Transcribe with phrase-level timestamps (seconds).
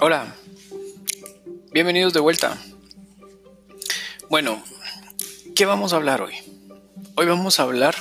[0.00, 0.32] Hola,
[1.72, 2.56] bienvenidos de vuelta.
[4.30, 4.62] Bueno,
[5.56, 6.34] ¿qué vamos a hablar hoy?
[7.16, 7.96] Hoy vamos a hablar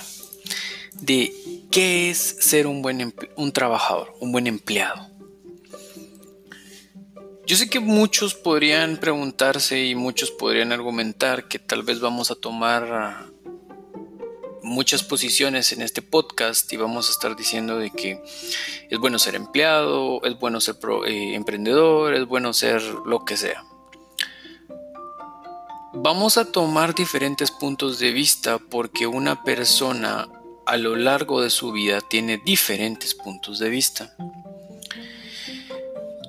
[0.93, 1.33] de
[1.71, 5.09] qué es ser un buen un trabajador, un buen empleado.
[7.47, 12.35] Yo sé que muchos podrían preguntarse y muchos podrían argumentar que tal vez vamos a
[12.35, 13.25] tomar
[14.67, 18.21] muchas posiciones en este podcast y vamos a estar diciendo de que
[18.89, 23.63] es bueno ser empleado, es bueno ser eh, emprendedor, es bueno ser lo que sea.
[25.93, 30.27] Vamos a tomar diferentes puntos de vista porque una persona
[30.65, 34.13] a lo largo de su vida tiene diferentes puntos de vista.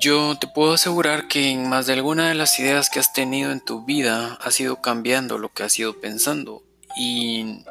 [0.00, 3.50] Yo te puedo asegurar que en más de alguna de las ideas que has tenido
[3.50, 6.62] en tu vida has ido cambiando lo que has ido pensando
[6.96, 7.64] y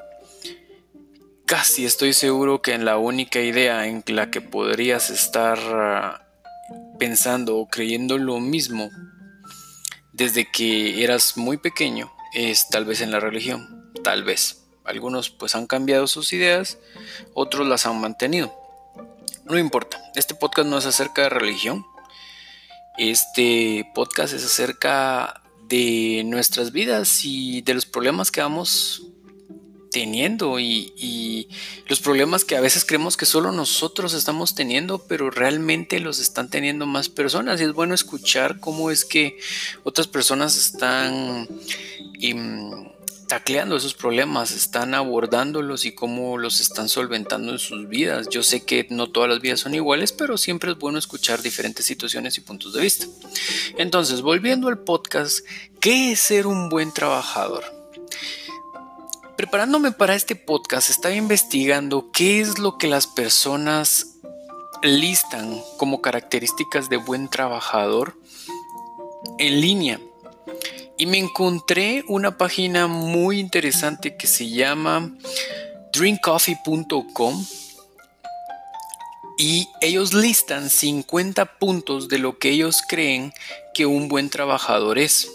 [1.48, 6.28] casi estoy seguro que en la única idea en la que podrías estar ah,
[6.99, 8.91] pensando o creyendo lo mismo
[10.12, 14.66] desde que eras muy pequeño es tal vez en la religión, tal vez.
[14.84, 16.80] Algunos pues han cambiado sus ideas,
[17.34, 18.54] otros las han mantenido.
[19.46, 21.86] No importa, este podcast no es acerca de religión.
[22.98, 29.14] Este podcast es acerca de nuestras vidas y de los problemas que vamos
[29.91, 31.48] teniendo y,
[31.88, 36.49] los problemas que a veces creemos que solo nosotros estamos teniendo, pero realmente los están
[36.49, 37.62] teniendo más personas.
[37.62, 39.38] Y es bueno escuchar cómo es que
[39.84, 41.48] otras personas están
[42.20, 42.90] em,
[43.27, 48.27] tacleando esos problemas, están abordándolos y cómo los están solventando en sus vidas.
[48.30, 51.85] Yo sé que no todas las vidas son iguales, pero siempre es bueno escuchar diferentes
[51.85, 53.05] situaciones y puntos de vista.
[53.77, 55.46] Entonces, volviendo al podcast,
[55.80, 57.77] ¿qué es ser un buen trabajador?
[59.38, 64.16] Preparándome para este podcast, estaba investigando qué es lo que las personas
[64.81, 68.18] listan como características de buen trabajador
[69.38, 70.00] en línea.
[70.98, 75.16] Y me encontré una página muy interesante que se llama
[75.94, 77.46] drinkcoffee.com
[79.38, 83.31] y ellos listan 50 puntos de lo que ellos creen
[83.75, 85.30] que un buen trabajador es.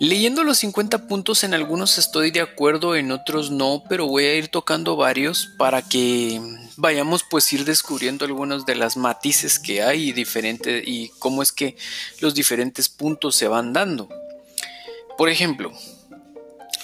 [0.00, 4.36] Leyendo los 50 puntos en algunos estoy de acuerdo, en otros no, pero voy a
[4.36, 6.40] ir tocando varios para que
[6.76, 11.50] vayamos pues ir descubriendo algunos de las matices que hay y, diferente, y cómo es
[11.50, 11.76] que
[12.20, 14.08] los diferentes puntos se van dando.
[15.16, 15.72] Por ejemplo,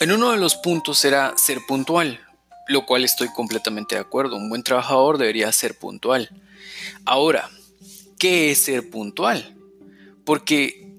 [0.00, 2.18] en uno de los puntos era ser puntual,
[2.66, 4.34] lo cual estoy completamente de acuerdo.
[4.34, 6.30] Un buen trabajador debería ser puntual.
[7.04, 7.48] Ahora,
[8.18, 9.56] ¿qué es ser puntual?
[10.24, 10.90] Porque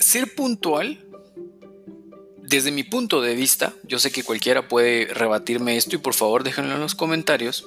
[0.00, 1.06] ser puntual
[2.50, 6.42] desde mi punto de vista, yo sé que cualquiera puede rebatirme esto y por favor
[6.42, 7.64] déjenlo en los comentarios.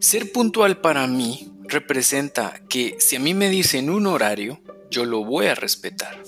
[0.00, 4.60] Ser puntual para mí representa que si a mí me dicen un horario,
[4.90, 6.20] yo lo voy a respetar.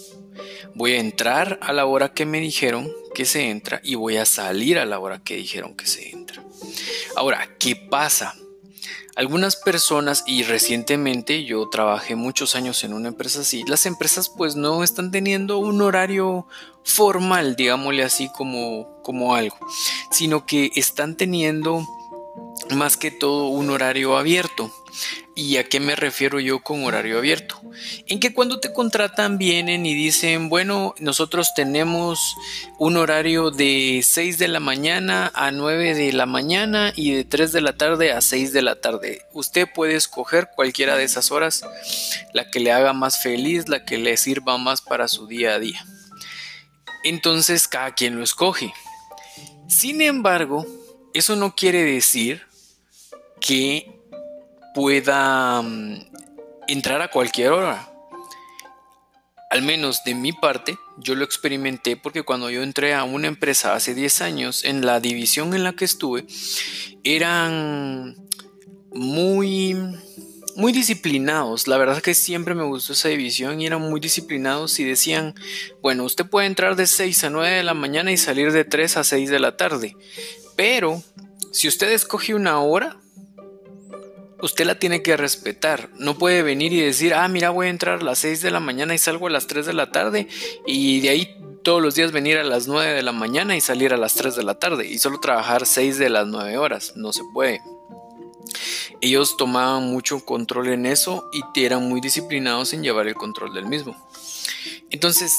[0.76, 4.24] Voy a entrar a la hora que me dijeron que se entra y voy a
[4.24, 6.44] salir a la hora que dijeron que se entra.
[7.16, 8.36] Ahora, ¿qué pasa?
[9.16, 14.56] Algunas personas, y recientemente yo trabajé muchos años en una empresa así, las empresas pues
[14.56, 16.46] no están teniendo un horario
[16.84, 19.56] formal, digámosle así como, como algo,
[20.10, 21.82] sino que están teniendo
[22.74, 24.70] más que todo un horario abierto.
[25.38, 27.60] ¿Y a qué me refiero yo con horario abierto?
[28.06, 32.34] En que cuando te contratan vienen y dicen, bueno, nosotros tenemos
[32.78, 37.52] un horario de 6 de la mañana a 9 de la mañana y de 3
[37.52, 39.26] de la tarde a 6 de la tarde.
[39.34, 41.62] Usted puede escoger cualquiera de esas horas,
[42.32, 45.58] la que le haga más feliz, la que le sirva más para su día a
[45.58, 45.84] día.
[47.04, 48.72] Entonces cada quien lo escoge.
[49.68, 50.66] Sin embargo,
[51.12, 52.46] eso no quiere decir
[53.38, 53.95] que
[54.76, 56.04] pueda mm,
[56.68, 57.90] entrar a cualquier hora.
[59.50, 63.74] Al menos de mi parte, yo lo experimenté porque cuando yo entré a una empresa
[63.74, 66.26] hace 10 años, en la división en la que estuve,
[67.04, 68.16] eran
[68.92, 69.74] muy
[70.56, 71.68] muy disciplinados.
[71.68, 75.34] La verdad es que siempre me gustó esa división y eran muy disciplinados y decían,
[75.80, 78.98] bueno, usted puede entrar de 6 a 9 de la mañana y salir de 3
[78.98, 79.96] a 6 de la tarde.
[80.54, 81.02] Pero
[81.52, 82.98] si usted escoge una hora,
[84.40, 85.90] usted la tiene que respetar.
[85.98, 88.60] No puede venir y decir, ah, mira, voy a entrar a las 6 de la
[88.60, 90.28] mañana y salgo a las 3 de la tarde
[90.66, 93.92] y de ahí todos los días venir a las 9 de la mañana y salir
[93.92, 96.92] a las 3 de la tarde y solo trabajar 6 de las 9 horas.
[96.96, 97.60] No se puede.
[99.00, 103.66] Ellos tomaban mucho control en eso y eran muy disciplinados en llevar el control del
[103.66, 103.96] mismo.
[104.90, 105.32] Entonces,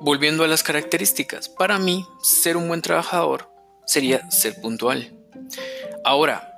[0.00, 3.50] volviendo a las características, para mí ser un buen trabajador
[3.86, 5.12] sería ser puntual.
[6.04, 6.51] Ahora,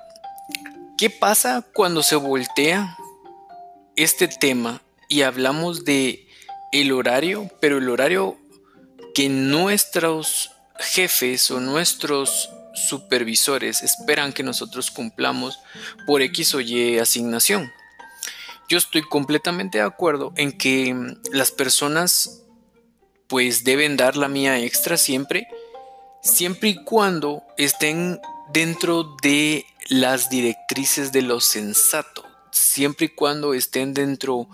[0.97, 2.97] ¿Qué pasa cuando se voltea
[3.97, 6.29] este tema y hablamos de
[6.71, 8.39] el horario, pero el horario
[9.13, 15.59] que nuestros jefes o nuestros supervisores esperan que nosotros cumplamos
[16.07, 17.73] por X o Y asignación.
[18.69, 22.43] Yo estoy completamente de acuerdo en que mm, las personas
[23.27, 25.49] pues deben dar la mía extra siempre,
[26.23, 28.21] siempre y cuando estén
[28.53, 34.49] dentro de las directrices de lo sensato, siempre y cuando estén dentro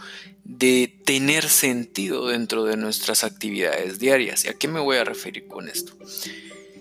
[0.45, 4.45] de tener sentido dentro de nuestras actividades diarias.
[4.45, 5.93] ¿Y a qué me voy a referir con esto?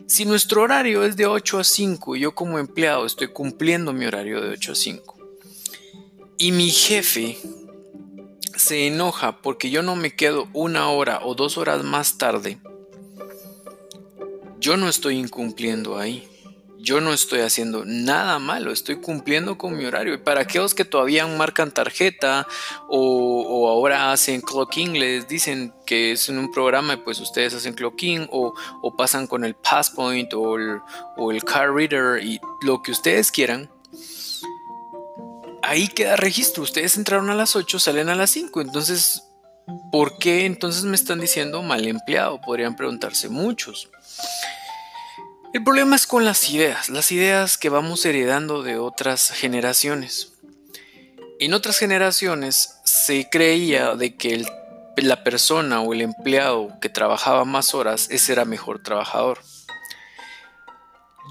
[0.07, 4.06] Si nuestro horario es de 8 a 5 y yo como empleado estoy cumpliendo mi
[4.06, 5.18] horario de 8 a 5
[6.40, 7.38] y mi jefe
[8.56, 12.57] se enoja porque yo no me quedo una hora o dos horas más tarde,
[14.60, 16.29] yo no estoy incumpliendo ahí
[16.81, 20.14] yo no estoy haciendo nada malo, estoy cumpliendo con mi horario.
[20.14, 22.48] Y para aquellos que todavía marcan tarjeta
[22.88, 27.74] o, ahora hacen clocking, les dicen que es en un programa y pues ustedes hacen
[27.74, 28.54] clocking o,
[28.98, 30.80] pasan con el Passpoint o el,
[31.18, 33.70] o el Car Reader y lo que ustedes quieran.
[35.62, 36.64] Ahí queda registro.
[36.64, 38.62] Ustedes entraron a las 8, salen a las 5.
[38.62, 39.24] Entonces,
[39.92, 42.40] ¿por qué entonces me están diciendo mal empleado?
[42.42, 43.90] Podrían preguntarse muchos.
[45.51, 50.34] El problema es con las ideas, las ideas que vamos heredando de otras generaciones.
[51.40, 54.46] En otras generaciones se creía de que
[54.98, 59.40] la persona o el empleado que trabajaba más horas, ese era mejor trabajador.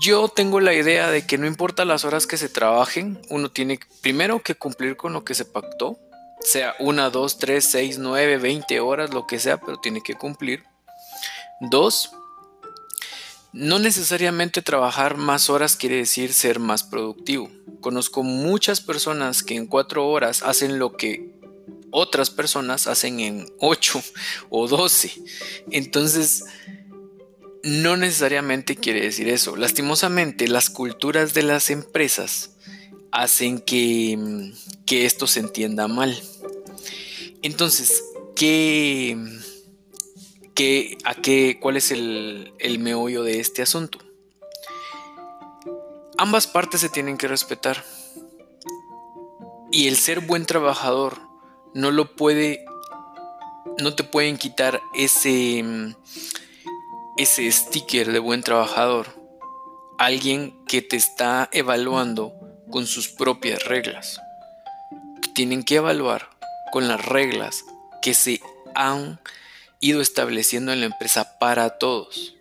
[0.00, 3.78] Yo tengo la idea de que no importa las horas que se trabajen, uno tiene
[4.02, 5.96] primero que cumplir con lo que se pactó,
[6.40, 10.64] sea una, dos, tres, seis, nueve, veinte horas, lo que sea, pero tiene que cumplir.
[11.60, 12.10] Dos,
[13.52, 17.50] no necesariamente trabajar más horas quiere decir ser más productivo.
[17.80, 21.38] Conozco muchas personas que en cuatro horas hacen lo que
[21.90, 24.02] otras personas hacen en ocho
[24.50, 25.12] o doce.
[25.70, 26.44] Entonces,
[27.62, 29.56] no necesariamente quiere decir eso.
[29.56, 32.50] Lastimosamente, las culturas de las empresas
[33.10, 34.52] hacen que,
[34.86, 36.20] que esto se entienda mal.
[37.42, 38.02] Entonces,
[38.36, 39.16] ¿qué,
[41.04, 44.00] a qué, ¿Cuál es el, el meollo de este asunto?
[46.16, 47.84] Ambas partes se tienen que respetar.
[49.70, 51.20] Y el ser buen trabajador
[51.74, 52.64] no lo puede,
[53.80, 55.94] no te pueden quitar ese,
[57.16, 59.06] ese sticker de buen trabajador.
[59.96, 62.32] Alguien que te está evaluando
[62.68, 64.20] con sus propias reglas.
[65.34, 66.30] Tienen que evaluar
[66.72, 67.64] con las reglas
[68.02, 68.40] que se
[68.74, 69.20] han
[69.80, 72.34] ido estableciendo en la empresa para todos.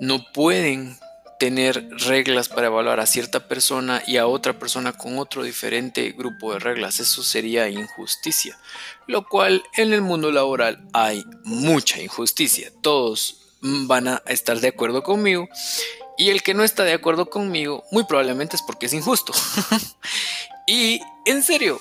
[0.00, 0.98] No pueden
[1.38, 6.52] tener reglas para evaluar a cierta persona y a otra persona con otro diferente grupo
[6.52, 7.00] de reglas.
[7.00, 8.56] Eso sería injusticia.
[9.08, 12.70] Lo cual en el mundo laboral hay mucha injusticia.
[12.80, 15.48] Todos van a estar de acuerdo conmigo.
[16.16, 19.32] Y el que no está de acuerdo conmigo, muy probablemente es porque es injusto.
[20.68, 21.80] y en serio,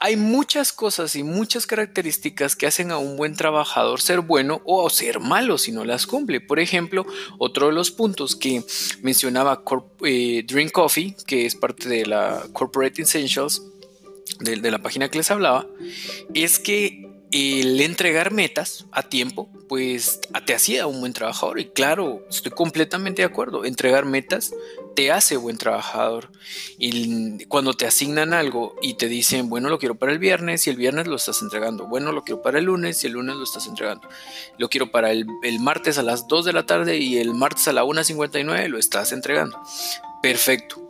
[0.00, 4.88] hay muchas cosas y muchas características que hacen a un buen trabajador ser bueno o
[4.90, 6.40] ser malo si no las cumple.
[6.40, 7.06] Por ejemplo,
[7.38, 8.62] otro de los puntos que
[9.02, 9.62] mencionaba
[10.04, 13.62] eh, Drink Coffee, que es parte de la Corporate Essentials,
[14.40, 15.66] de, de la página que les hablaba,
[16.34, 21.58] es que el entregar metas a tiempo, pues te hacía un buen trabajador.
[21.58, 23.64] Y claro, estoy completamente de acuerdo.
[23.64, 24.52] Entregar metas
[24.94, 26.30] te hace buen trabajador.
[26.78, 30.70] Y cuando te asignan algo y te dicen, bueno, lo quiero para el viernes y
[30.70, 31.86] el viernes lo estás entregando.
[31.86, 34.08] Bueno, lo quiero para el lunes y el lunes lo estás entregando.
[34.58, 37.66] Lo quiero para el, el martes a las 2 de la tarde y el martes
[37.68, 39.60] a la 1.59 lo estás entregando.
[40.22, 40.82] Perfecto.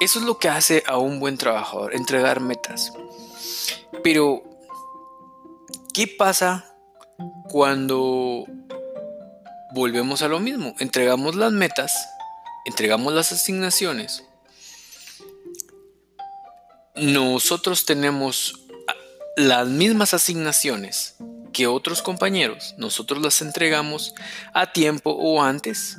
[0.00, 2.92] Eso es lo que hace a un buen trabajador, entregar metas.
[4.02, 4.42] Pero,
[5.92, 6.64] ¿qué pasa
[7.48, 8.46] cuando
[9.74, 10.74] volvemos a lo mismo?
[10.78, 11.92] Entregamos las metas
[12.64, 14.24] entregamos las asignaciones,
[16.94, 18.60] nosotros tenemos
[19.36, 21.16] las mismas asignaciones
[21.52, 24.14] que otros compañeros, nosotros las entregamos
[24.54, 25.98] a tiempo o antes.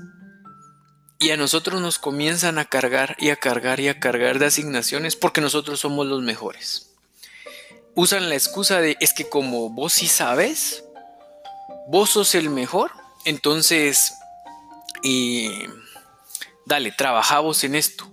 [1.20, 5.16] Y a nosotros nos comienzan a cargar y a cargar y a cargar de asignaciones
[5.16, 6.93] porque nosotros somos los mejores.
[7.96, 10.84] Usan la excusa de es que como vos sí sabes,
[11.88, 12.92] vos sos el mejor,
[13.26, 14.14] entonces
[15.04, 15.50] y
[16.66, 18.10] dale, trabajamos en esto.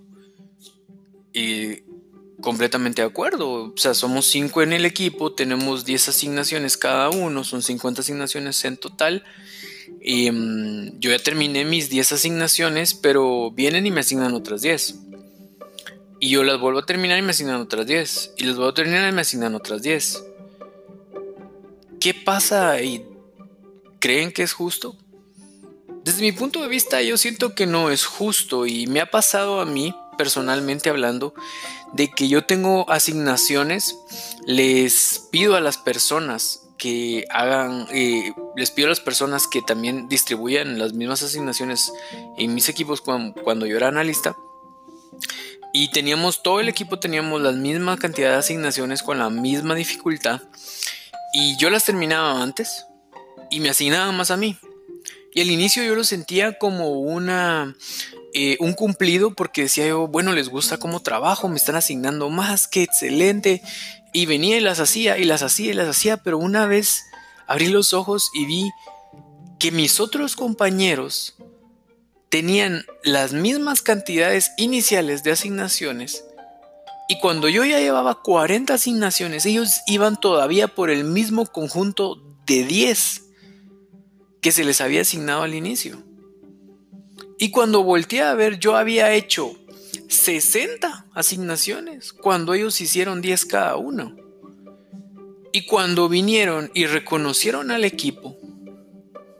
[1.33, 1.83] Y
[2.41, 3.73] completamente de acuerdo.
[3.73, 8.63] O sea, somos cinco en el equipo, tenemos 10 asignaciones cada uno, son 50 asignaciones
[8.65, 9.23] en total.
[10.01, 14.95] Y, mm, yo ya terminé mis 10 asignaciones, pero vienen y me asignan otras 10.
[16.21, 18.35] Y yo las vuelvo a terminar y me asignan otras 10.
[18.37, 20.23] Y las vuelvo a terminar y me asignan otras 10.
[21.99, 23.05] ¿Qué pasa y
[23.99, 24.95] creen que es justo?
[26.05, 29.61] Desde mi punto de vista yo siento que no es justo y me ha pasado
[29.61, 31.33] a mí personalmente hablando
[31.93, 33.97] de que yo tengo asignaciones,
[34.45, 40.07] les pido a las personas que hagan, eh, les pido a las personas que también
[40.09, 41.91] distribuyan las mismas asignaciones
[42.37, 44.35] en mis equipos cuando, yo era analista.
[45.73, 50.41] Y teníamos, todo el equipo teníamos la misma cantidad de asignaciones con la misma dificultad.
[51.33, 52.85] Y yo las terminaba antes
[53.49, 54.57] y me asignaban más a mí.
[55.33, 57.75] Y al inicio yo lo sentía como una,
[58.33, 62.67] eh, un cumplido porque decía yo, bueno, les gusta cómo trabajo, me están asignando más,
[62.67, 63.61] qué excelente.
[64.11, 67.05] Y venía y las hacía y las hacía y las hacía, pero una vez
[67.47, 68.71] abrí los ojos y vi
[69.57, 71.35] que mis otros compañeros
[72.31, 76.23] tenían las mismas cantidades iniciales de asignaciones
[77.11, 82.63] y cuando yo ya llevaba 40 asignaciones, ellos iban todavía por el mismo conjunto de
[82.63, 83.23] 10
[84.39, 86.01] que se les había asignado al inicio.
[87.37, 89.53] Y cuando volteé a ver, yo había hecho
[90.07, 94.15] 60 asignaciones cuando ellos hicieron 10 cada uno.
[95.51, 98.37] Y cuando vinieron y reconocieron al equipo,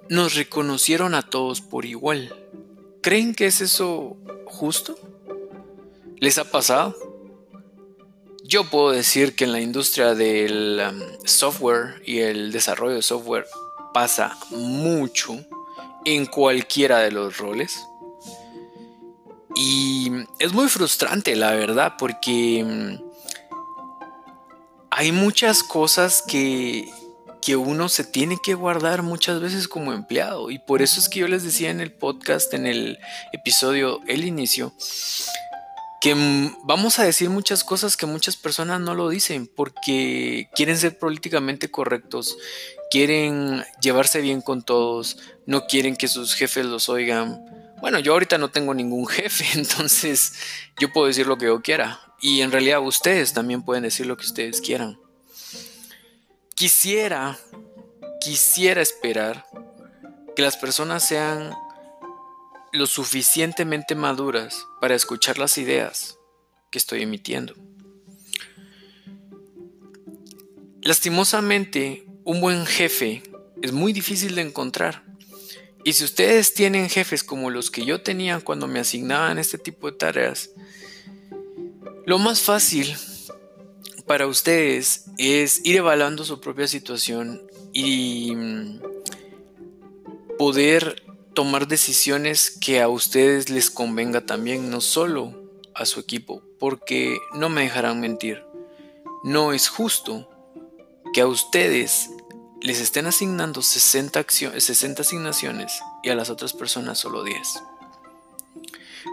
[0.10, 2.36] nos reconocieron a todos por igual.
[3.02, 4.16] ¿Creen que es eso
[4.46, 4.96] justo?
[6.18, 6.96] ¿Les ha pasado?
[8.44, 13.48] Yo puedo decir que en la industria del um, software y el desarrollo de software
[13.94, 15.44] pasa mucho
[16.06, 17.80] en cualquiera de los roles.
[19.56, 23.12] Y es muy frustrante, la verdad, porque mm,
[24.92, 26.92] hay muchas cosas que,
[27.42, 30.52] que uno se tiene que guardar muchas veces como empleado.
[30.52, 33.00] Y por eso es que yo les decía en el podcast, en el
[33.34, 34.74] episodio, el inicio,
[36.02, 36.16] que
[36.64, 41.70] vamos a decir muchas cosas que muchas personas no lo dicen porque quieren ser políticamente
[41.70, 42.38] correctos,
[42.90, 47.40] quieren llevarse bien con todos, no quieren que sus jefes los oigan
[47.82, 50.34] bueno, yo ahorita no tengo ningún jefe, entonces
[50.80, 52.00] yo puedo decir lo que yo quiera.
[52.22, 55.00] Y en realidad ustedes también pueden decir lo que ustedes quieran.
[56.62, 57.40] Quisiera,
[58.20, 59.48] quisiera esperar
[60.36, 61.52] que las personas sean
[62.72, 66.20] lo suficientemente maduras para escuchar las ideas
[66.70, 67.56] que estoy emitiendo.
[70.84, 73.24] Lastimosamente, un buen jefe
[73.64, 75.04] es muy difícil de encontrar.
[75.84, 79.90] Y si ustedes tienen jefes como los que yo tenía cuando me asignaban este tipo
[79.90, 80.52] de tareas,
[82.06, 82.96] lo más fácil
[84.12, 87.42] para ustedes es ir evaluando su propia situación
[87.72, 88.82] y mm,
[90.38, 91.02] poder
[91.34, 95.34] tomar decisiones que a ustedes les convenga también, no solo
[95.74, 98.44] a su equipo, porque no me dejarán mentir,
[99.24, 100.28] no es justo
[101.14, 102.10] que a ustedes
[102.60, 104.26] les estén asignando 60,
[104.58, 107.64] 60 asignaciones y a las otras personas solo 10.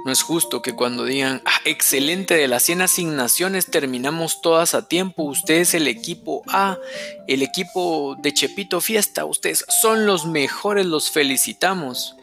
[0.05, 4.89] No es justo que cuando digan, ah, excelente, de las 100 asignaciones terminamos todas a
[4.89, 6.79] tiempo, ustedes el equipo A,
[7.27, 12.17] el equipo de Chepito Fiesta, ustedes son los mejores, los felicitamos.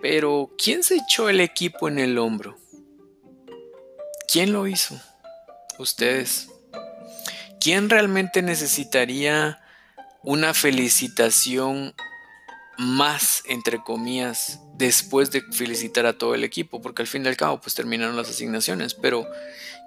[0.00, 2.56] Pero, ¿quién se echó el equipo en el hombro?
[4.30, 5.00] ¿Quién lo hizo?
[5.78, 6.48] Ustedes.
[7.60, 9.60] ¿Quién realmente necesitaría
[10.22, 11.94] una felicitación
[12.78, 17.36] más, entre comillas, después de felicitar a todo el equipo, porque al fin y al
[17.36, 19.26] cabo, pues terminaron las asignaciones, pero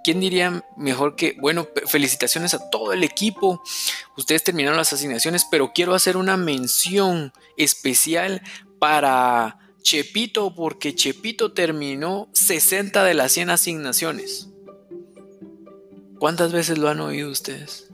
[0.03, 3.63] ¿quién diría mejor que, bueno, felicitaciones a todo el equipo,
[4.17, 8.41] ustedes terminaron las asignaciones, pero quiero hacer una mención especial
[8.77, 14.49] para Chepito, porque Chepito terminó 60 de las 100 asignaciones.
[16.19, 17.87] ¿Cuántas veces lo han oído ustedes?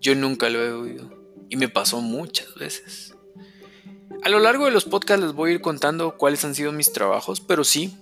[0.00, 1.10] Yo nunca lo he oído.
[1.48, 3.15] Y me pasó muchas veces.
[4.22, 6.92] A lo largo de los podcasts les voy a ir contando cuáles han sido mis
[6.92, 7.96] trabajos, pero sí,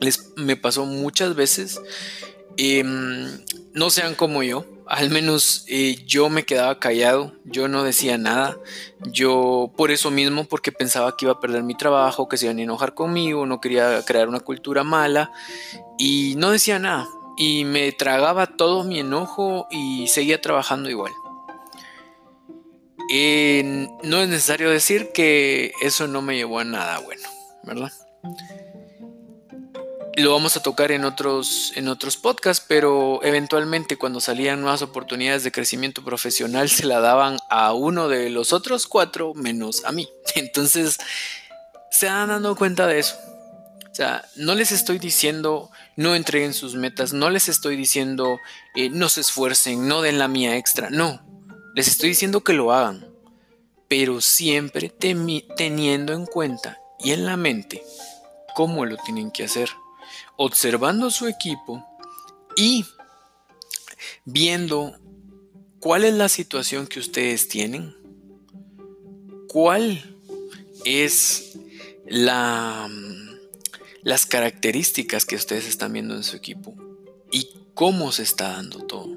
[0.00, 1.80] les, me pasó muchas veces.
[2.56, 3.40] Em,
[3.72, 8.58] no sean como yo, al menos eh, yo me quedaba callado, yo no decía nada,
[9.12, 12.58] yo por eso mismo, porque pensaba que iba a perder mi trabajo, que se iban
[12.58, 15.32] a enojar conmigo, no quería crear una cultura mala
[15.96, 21.12] y no decía nada y me tragaba todo mi enojo y seguía trabajando igual
[23.12, 27.28] no es necesario decir que eso no me llevó a nada bueno,
[27.64, 27.92] ¿verdad?
[30.16, 35.42] Lo vamos a tocar en otros, en otros podcasts, pero eventualmente cuando salían nuevas oportunidades
[35.42, 40.08] de crecimiento profesional se la daban a uno de los otros cuatro menos a mí.
[40.36, 40.98] Entonces,
[41.90, 43.16] se van dando cuenta de eso.
[43.92, 48.38] sea, no les estoy diciendo no entreguen sus metas, no les estoy diciendo
[48.74, 51.29] eh, no se esfuercen, no den la mía extra, no,
[51.74, 53.06] les estoy diciendo que lo hagan,
[53.88, 57.82] pero siempre teniendo en cuenta y en la mente
[58.54, 59.70] cómo lo tienen que hacer,
[60.36, 61.84] observando su equipo
[62.56, 62.84] y
[64.24, 64.98] viendo
[65.80, 67.94] cuál es la situación que ustedes tienen,
[69.48, 70.16] cuál
[70.84, 71.58] es
[72.06, 72.88] la,
[74.02, 76.74] las características que ustedes están viendo en su equipo
[77.30, 79.16] y cómo se está dando todo.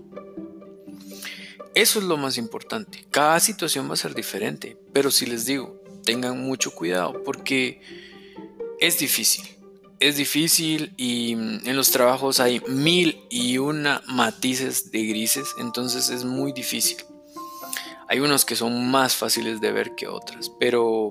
[1.75, 3.05] Eso es lo más importante.
[3.09, 7.81] Cada situación va a ser diferente, pero si les digo, tengan mucho cuidado porque
[8.79, 9.43] es difícil.
[9.99, 16.25] Es difícil y en los trabajos hay mil y una matices de grises, entonces es
[16.25, 16.97] muy difícil.
[18.09, 21.09] Hay unos que son más fáciles de ver que otras, pero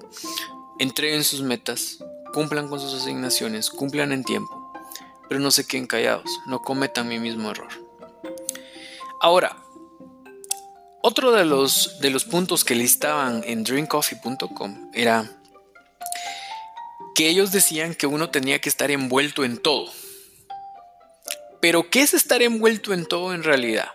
[0.79, 2.05] entreguen sus metas,
[2.35, 4.73] cumplan con sus asignaciones, cumplan en tiempo,
[5.29, 7.71] pero no se queden callados, no cometan mi mismo error.
[9.21, 9.62] Ahora,
[11.03, 15.31] otro de los, de los puntos que listaban en drinkcoffee.com era
[17.15, 19.91] que ellos decían que uno tenía que estar envuelto en todo.
[21.61, 23.89] Pero ¿qué es estar envuelto en todo en realidad?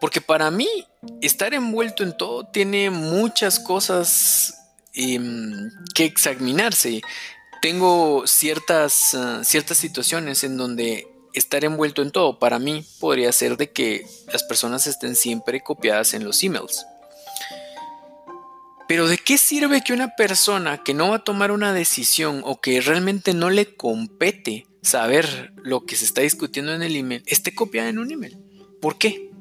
[0.00, 0.68] Porque para mí
[1.20, 4.54] estar envuelto en todo tiene muchas cosas
[4.92, 7.02] em, que examinarse.
[7.62, 13.56] Tengo ciertas, ah, ciertas situaciones en donde estar envuelto en todo para mí podría ser
[13.56, 16.86] de que las personas estén siempre copiadas en los emails.
[18.86, 22.60] Pero ¿de qué sirve que una persona que no va a tomar una decisión o
[22.60, 27.54] que realmente no le compete saber lo que se está discutiendo en el email esté
[27.54, 28.38] copiada en un email?
[28.80, 29.33] ¿Por qué?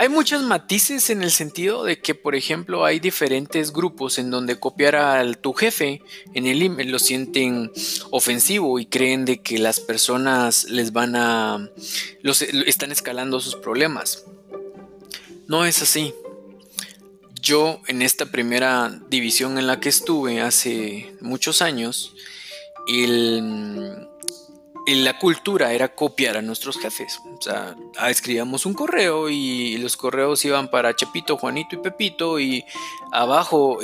[0.00, 4.60] Hay muchos matices en el sentido de que, por ejemplo, hay diferentes grupos en donde
[4.60, 6.02] copiar a tu jefe
[6.34, 7.72] en el email lo sienten
[8.12, 11.68] ofensivo y creen de que las personas les van a...
[12.22, 14.24] Los, están escalando sus problemas.
[15.48, 16.14] No es así.
[17.42, 22.14] Yo en esta primera división en la que estuve hace muchos años,
[22.86, 24.06] el,
[24.96, 27.20] la cultura era copiar a nuestros jefes.
[27.38, 27.76] O sea,
[28.08, 32.64] escribíamos un correo y los correos iban para Chepito, Juanito y Pepito y
[33.12, 33.78] abajo,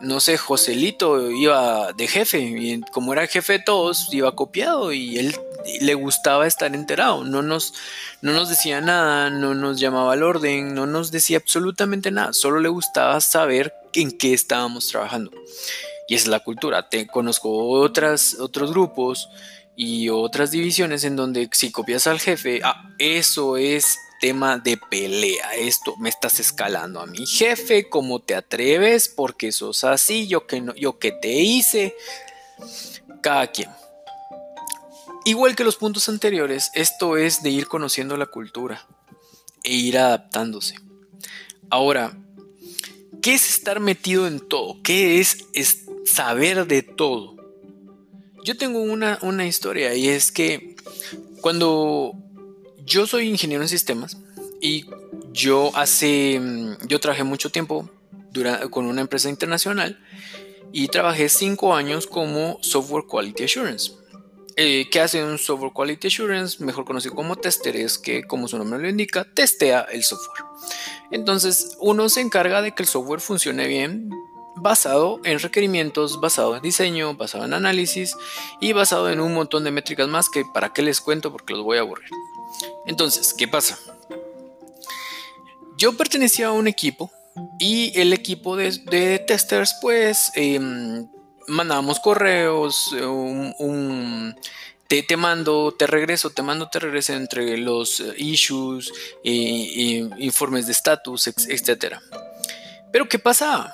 [0.00, 5.18] no sé, Joselito iba de jefe y como era jefe de todos, iba copiado y
[5.18, 5.34] él
[5.80, 7.24] le gustaba estar enterado.
[7.24, 7.74] No nos,
[8.22, 12.32] no nos decía nada, no nos llamaba al orden, no nos decía absolutamente nada.
[12.32, 15.30] Solo le gustaba saber en qué estábamos trabajando.
[16.10, 16.88] Y es la cultura.
[16.88, 19.28] Te conozco otras, otros grupos
[19.76, 25.54] y otras divisiones en donde si copias al jefe, ah, eso es tema de pelea.
[25.54, 29.08] Esto me estás escalando a mi jefe, ¿cómo te atreves?
[29.08, 31.94] Porque sos así, yo que yo que te hice.
[33.22, 33.70] Cada quien.
[35.24, 38.84] Igual que los puntos anteriores, esto es de ir conociendo la cultura
[39.62, 40.74] e ir adaptándose.
[41.70, 42.18] Ahora,
[43.22, 44.82] ¿qué es estar metido en todo?
[44.82, 47.36] ¿Qué es, es saber de todo.
[48.44, 50.76] Yo tengo una, historia y es que
[51.40, 52.14] cuando
[52.84, 54.16] yo soy ingeniero en sistemas
[54.60, 54.86] y
[55.32, 57.88] yo hace, mm, yo trabajé mucho tiempo
[58.70, 59.98] con una empresa internacional
[60.72, 63.92] y trabajé cinco años como Software Quality Assurance.
[64.56, 66.62] Eh, ¿Qué hace un Software Quality Assurance?
[66.62, 70.44] Mejor conocido como tester, es que, como su nombre lo indica, testea el software.
[71.10, 74.10] Entonces, uno se encarga de que el software funcione bien,
[74.56, 78.16] basado en requerimientos, basado en diseño, basado en análisis
[78.60, 81.62] y basado en un montón de métricas más que para qué les cuento porque los
[81.62, 82.10] voy a aburrir.
[82.86, 83.78] Entonces, ¿qué pasa?
[85.76, 87.10] Yo pertenecía a un equipo
[87.58, 91.08] y el equipo de, testers pues em,
[91.46, 92.94] mandábamos correos,
[94.86, 101.96] te, mando, te regreso, te mando, te regreso entre los issues, informes de estatus, etc.
[102.92, 103.72] Pero ¿qué pasa?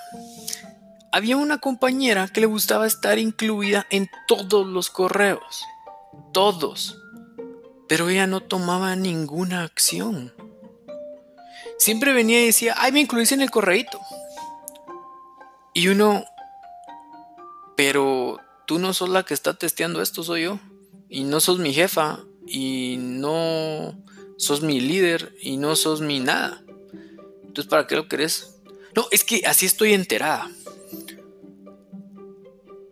[1.13, 5.65] Había una compañera que le gustaba estar incluida en todos los correos.
[6.33, 6.99] Todos.
[7.89, 10.35] Pero ella no tomaba ninguna acción.
[11.79, 14.01] Siempre venía y decía, ay, me incluís en el correíto.
[15.75, 16.25] Y uno,
[17.77, 20.59] pero tú no sos la que está testeando esto, soy yo.
[21.09, 22.21] Y no sos mi jefa.
[22.47, 23.95] Y no
[24.37, 25.35] sos mi líder.
[25.41, 26.63] Y no sos mi nada.
[27.45, 28.57] Entonces, ¿para qué lo querés?
[28.95, 30.51] No, es que así estoy enterada.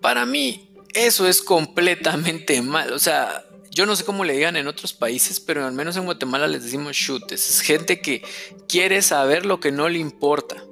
[0.05, 2.93] Para mí, eso es completamente mal.
[2.93, 6.05] O sea, yo no sé cómo le digan en otros países, pero al menos en
[6.05, 7.49] Guatemala les decimos chutes.
[7.49, 8.23] Es gente que
[8.69, 10.63] quiere saber lo que no le importa.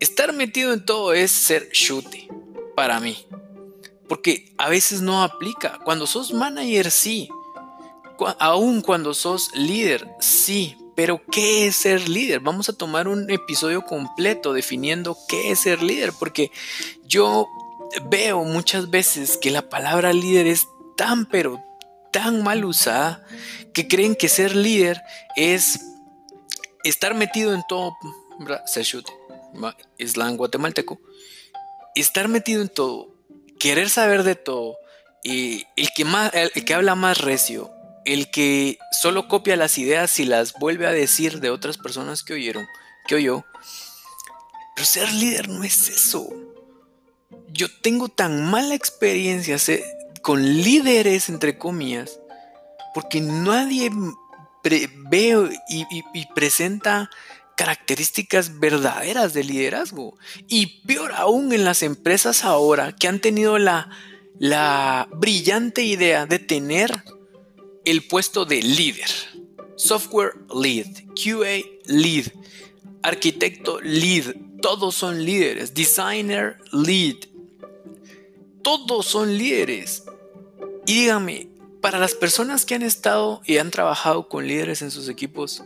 [0.00, 2.26] Estar metido en todo es ser chute,
[2.74, 3.24] para mí.
[4.08, 5.78] porque a veces no aplica.
[5.84, 7.28] Cuando sos manager, sí.
[8.40, 10.76] aún cuando sos líder, sí.
[10.96, 12.40] Pero ¿qué es ser líder?
[12.40, 16.50] Vamos a tomar un episodio completo definiendo qué es ser líder, porque
[17.04, 17.46] yo
[18.04, 21.62] veo muchas veces que la palabra líder es tan pero
[22.12, 23.24] tan mal usada
[23.72, 25.02] que creen que ser líder
[25.36, 25.80] es
[26.84, 27.96] estar metido en todo,
[29.98, 31.00] islam guatemalteco,
[31.94, 33.14] estar metido en todo,
[33.58, 34.76] querer saber de todo,
[35.24, 37.70] y el que, más, el que habla más recio,
[38.04, 42.34] el que solo copia las ideas y las vuelve a decir de otras personas que
[42.34, 42.66] oyeron,
[43.06, 43.44] que oyó.
[44.76, 46.28] Pero ser líder no es eso.
[47.52, 49.56] Yo tengo tan mala experiencia
[50.22, 52.18] con líderes, entre comillas,
[52.94, 53.90] porque nadie
[55.10, 57.10] ve y, presenta
[57.56, 60.16] características verdaderas de liderazgo.
[60.48, 63.90] Y peor aún en las empresas ahora que han tenido la,
[64.38, 67.04] la brillante idea de tener
[67.84, 69.10] el puesto de líder.
[69.76, 72.26] Software lead, QA lead,
[73.02, 75.74] arquitecto lead, todos son líderes.
[75.74, 77.16] Designer lead,
[78.62, 80.04] todos son líderes.
[80.86, 81.48] Y dígame,
[81.82, 85.62] para las personas que han estado y han trabajado con líderes en sus equipos,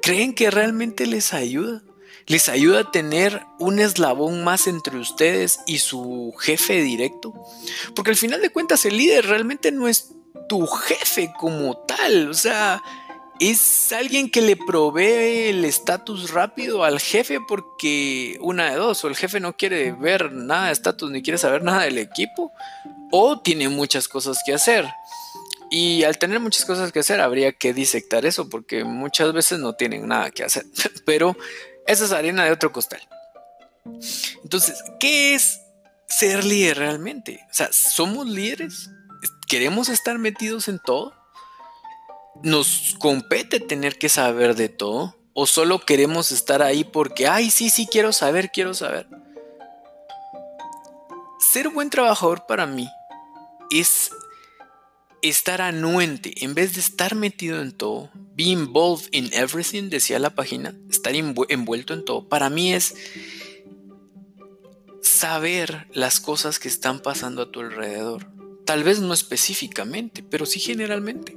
[0.00, 1.82] ¿creen que realmente les ayuda?
[2.24, 7.34] ¿Les ayuda a tener un eslabón más entre ustedes y su jefe directo?
[7.94, 10.14] Porque al final de cuentas el líder realmente no es
[10.48, 12.82] tu jefe como tal, o sea,
[13.40, 19.08] es alguien que le provee el estatus rápido al jefe porque una de dos, o
[19.08, 22.52] el jefe no quiere ver nada de estatus ni quiere saber nada del equipo,
[23.10, 24.86] o tiene muchas cosas que hacer.
[25.70, 29.72] Y al tener muchas cosas que hacer, habría que disectar eso, porque muchas veces no
[29.72, 30.66] tienen nada que hacer.
[31.06, 31.34] Pero
[31.86, 33.00] esa es arena de otro costal.
[34.42, 35.60] Entonces, ¿qué es
[36.06, 37.40] ser líder realmente?
[37.50, 38.90] O sea, ¿somos líderes?
[39.48, 41.14] ¿Queremos estar metidos en todo?
[42.42, 45.16] ¿Nos compete tener que saber de todo?
[45.32, 49.06] ¿O solo queremos estar ahí porque, ay, sí, sí, quiero saber, quiero saber?
[51.38, 52.88] Ser buen trabajador para mí
[53.70, 54.10] es
[55.22, 60.30] estar anuente, en vez de estar metido en todo, be involved in everything, decía la
[60.30, 62.94] página, estar envuelto en todo, para mí es
[65.02, 68.30] saber las cosas que están pasando a tu alrededor.
[68.64, 71.36] Tal vez no específicamente, pero sí generalmente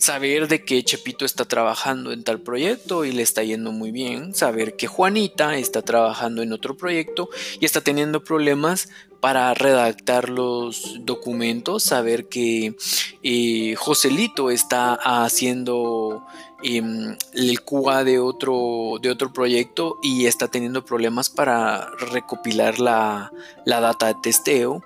[0.00, 4.34] saber de que Chepito está trabajando en tal proyecto y le está yendo muy bien,
[4.34, 7.28] saber que Juanita está trabajando en otro proyecto
[7.60, 8.88] y está teniendo problemas
[9.20, 12.74] para redactar los documentos, saber que
[13.22, 16.24] eh, Joselito está haciendo
[16.62, 23.30] em, el QA de otro, de otro proyecto y está teniendo problemas para recopilar la,
[23.66, 24.82] la data de testeo,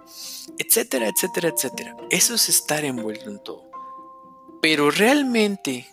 [0.59, 1.97] etcétera, etcétera, etcétera.
[2.11, 3.64] Eso es estar envuelto en todo.
[4.65, 5.87] Pero realmente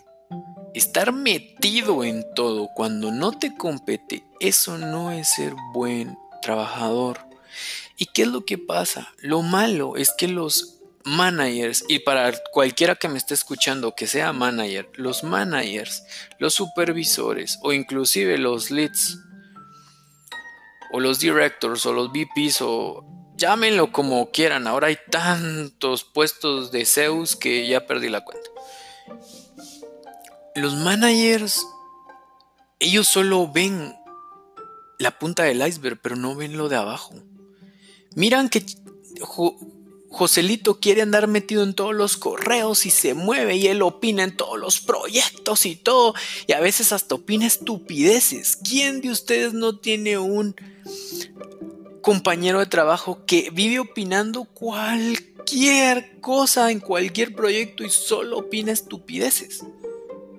[0.72, 7.18] estar metido en todo cuando no te compete, eso no es ser buen trabajador.
[7.98, 9.12] ¿Y qué es lo que pasa?
[9.18, 14.32] Lo malo es que los managers, y para cualquiera que me esté escuchando que sea
[14.32, 16.04] manager, los managers,
[16.38, 19.18] los supervisores o inclusive los leads,
[20.92, 23.04] o los directors o los VPs o
[23.36, 28.51] llámenlo como quieran, ahora hay tantos puestos de Zeus que ya perdí la cuenta
[30.54, 31.66] los managers,
[32.78, 33.94] ellos solo ven
[34.98, 37.14] la punta del iceberg, pero no ven lo de abajo.
[38.14, 38.64] Miran que
[40.10, 44.36] Joselito quiere andar metido en todos los correos y se mueve y él opina en
[44.36, 46.14] todos los proyectos y todo.
[46.46, 48.56] Y a veces hasta opina estupideces.
[48.56, 50.54] ¿Quién de ustedes no tiene un
[52.02, 59.64] compañero de trabajo que vive opinando cualquier cosa en cualquier proyecto y solo opina estupideces?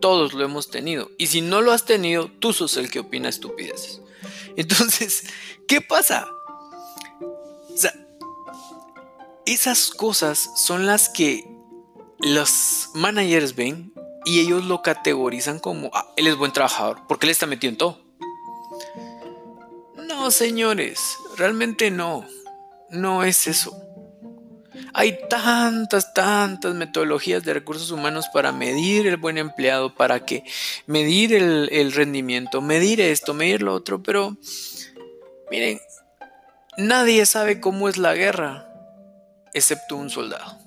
[0.04, 1.10] Todos lo hemos tenido.
[1.18, 4.02] Y si no lo has tenido, tú sos el que opina estupideces.
[4.58, 5.24] Entonces,
[5.66, 6.28] ¿qué pasa?
[7.22, 7.94] O sea,
[9.46, 11.48] esas cosas son las que
[12.20, 13.94] los managers ven
[14.26, 17.78] y ellos lo categorizan como, ah, él es buen trabajador, porque él está metido en
[17.78, 18.02] todo.
[19.96, 21.00] No, señores,
[21.38, 22.28] realmente no.
[22.90, 23.74] No es eso.
[24.94, 30.44] Hay tantas, tantas metodologías de recursos humanos para medir el buen empleado, para que
[30.88, 34.38] medir el, rendimiento, medir esto, medir lo otro, pero
[35.52, 35.80] miren,
[36.78, 38.68] nadie sabe cómo es la guerra,
[39.54, 40.58] excepto un soldado.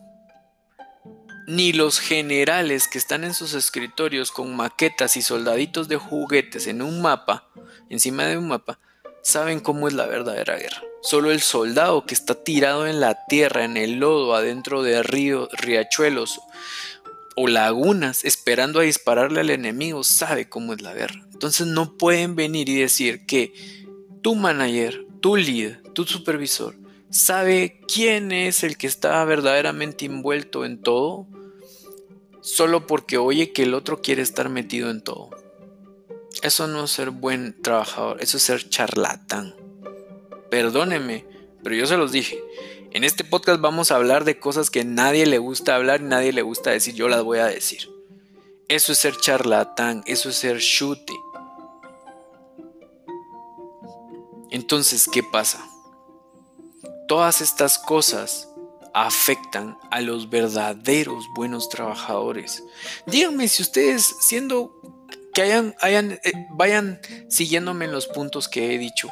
[1.49, 6.83] Ni los generales que están en sus escritorios con maquetas y soldaditos de juguetes en
[6.83, 7.49] un mapa,
[7.89, 8.81] encima de un mapa,
[9.27, 10.85] saben cómo es la verdadera guerra.
[11.03, 15.49] Solo el soldado que está tirado en la tierra, en el lodo, adentro de ríos,
[15.51, 16.41] riachuelos
[17.35, 21.27] o lagunas, esperando a dispararle al enemigo, sabe cómo es la guerra.
[21.33, 23.53] Entonces no pueden venir y decir que
[24.23, 26.77] tu manager, tu líder, tu supervisor,
[27.11, 31.27] sabe quién es el que está verdaderamente envuelto en todo,
[32.43, 35.31] solo porque oye que el otro quiere estar metido en todo.
[36.43, 39.55] Eso no es ser buen trabajador, eso es ser charlatán.
[40.51, 41.27] Perdónenme,
[41.63, 42.39] pero yo se los dije.
[42.93, 46.43] En este podcast vamos a hablar de cosas que nadie le gusta hablar nadie le
[46.43, 47.89] gusta decir, yo las voy a decir.
[48.69, 51.13] Eso es ser charlatán, eso es ser chute.
[54.51, 55.65] Entonces, ¿qué pasa?
[57.09, 58.49] Todas estas cosas
[58.95, 62.65] afectan a los verdaderos buenos trabajadores.
[63.07, 64.96] Díganme si ustedes siendo
[65.37, 69.11] que hayan, eh, vayan siguiéndome en los puntos que he dicho.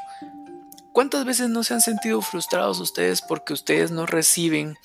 [0.95, 4.79] ¿Cuántas veces no se han sentido frustrados ustedes porque ustedes no reciben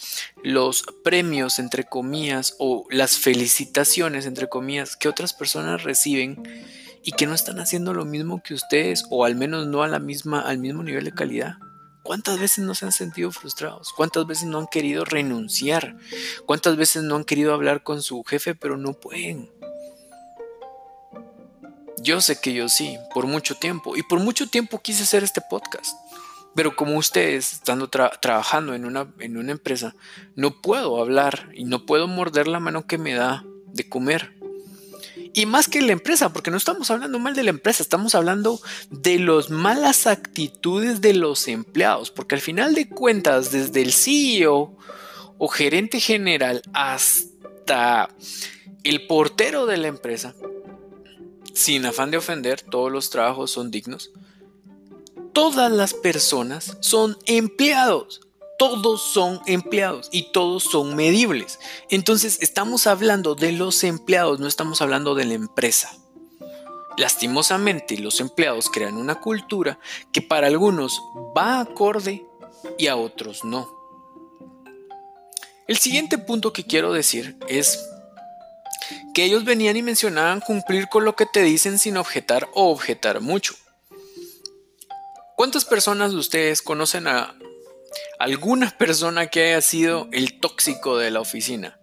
[0.43, 6.43] los premios, entre comillas, o las felicitaciones, entre comillas, que otras personas reciben
[7.05, 9.99] y que no están haciendo lo mismo que ustedes o al menos no a la
[9.99, 11.53] misma, al mismo nivel de calidad?
[12.03, 13.93] ¿Cuántas veces no se han sentido frustrados?
[13.95, 15.95] ¿Cuántas veces no han querido renunciar?
[16.45, 19.49] ¿Cuántas veces no han querido hablar con su jefe pero no pueden?
[22.01, 23.97] Yo sé que yo sí, por mucho tiempo.
[23.97, 25.95] Y por mucho tiempo quise hacer este podcast.
[26.55, 29.95] Pero como ustedes, estando trabajando en una, en una empresa,
[30.35, 34.33] no puedo hablar y no puedo morder la mano que me da de comer.
[35.33, 38.59] Y más que la empresa, porque no estamos hablando mal de la empresa, estamos hablando
[38.89, 42.09] de las malas actitudes de los empleados.
[42.09, 44.75] Porque al final de cuentas, desde el CEO
[45.37, 48.09] o gerente general hasta
[48.83, 50.33] el portero de la empresa,
[51.53, 54.11] sin afán de ofender, todos los trabajos son dignos.
[55.33, 58.21] Todas las personas son empleados.
[58.57, 61.59] Todos son empleados y todos son medibles.
[61.89, 65.97] Entonces estamos hablando de los empleados, no estamos hablando de la empresa.
[66.97, 69.79] Lastimosamente los empleados crean una cultura
[70.11, 71.01] que para algunos
[71.37, 72.25] va acorde
[72.77, 73.73] y a otros no.
[75.69, 77.88] El siguiente punto que quiero decir es
[79.13, 83.21] que ellos venían y mencionaban cumplir con lo que te dicen sin objetar o objetar
[83.21, 83.55] mucho.
[85.35, 87.35] ¿Cuántas personas de ustedes conocen a
[88.19, 91.79] alguna persona que haya sido el tóxico de la oficina?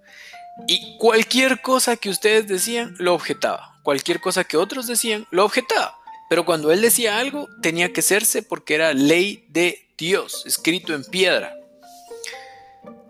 [0.67, 3.79] Y cualquier cosa que ustedes decían, lo objetaba.
[3.83, 5.97] Cualquier cosa que otros decían, lo objetaba.
[6.29, 11.05] Pero cuando él decía algo, tenía que hacerse porque era ley de Dios, escrito en
[11.05, 11.55] piedra.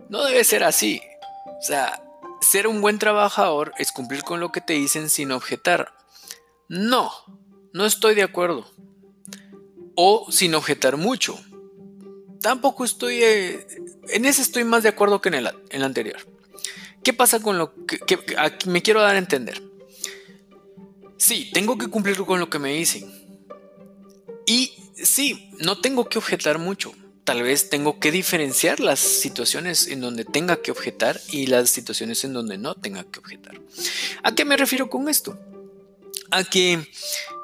[0.08, 1.00] No debe ser así.
[1.58, 2.02] O sea,
[2.40, 5.96] ser un buen trabajador es cumplir con lo que te dicen sin objetar.
[6.68, 7.12] No,
[7.72, 8.70] no estoy de acuerdo.
[9.94, 11.38] O sin objetar mucho.
[12.40, 13.22] Tampoco estoy...
[13.22, 13.66] Eh,
[14.08, 16.18] en ese estoy más de acuerdo que en el, anterior.
[17.02, 18.18] ¿Qué pasa con lo que
[18.66, 19.62] me quiero dar a entender?
[21.16, 23.10] Sí, tengo que cumplir con lo que me dicen.
[24.46, 26.92] Y sí, no tengo que objetar mucho
[27.26, 32.24] tal vez tengo que diferenciar las situaciones en donde tenga que objetar y las situaciones
[32.24, 33.60] en donde no tenga que objetar.
[34.22, 35.36] ¿A qué me refiero con esto?
[36.30, 36.88] A que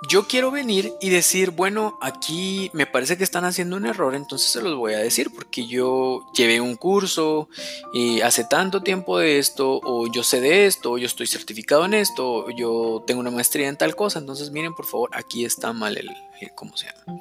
[0.09, 4.51] yo quiero venir y decir, bueno, aquí me parece que están haciendo un error, entonces
[4.51, 7.49] se los voy a decir porque yo llevé un curso
[7.93, 11.85] y hace tanto tiempo de esto, o yo sé de esto, o yo estoy certificado
[11.85, 15.45] en esto, o yo tengo una maestría en tal cosa, entonces miren por favor, aquí
[15.45, 16.11] está mal el,
[16.55, 17.21] ¿cómo se llama?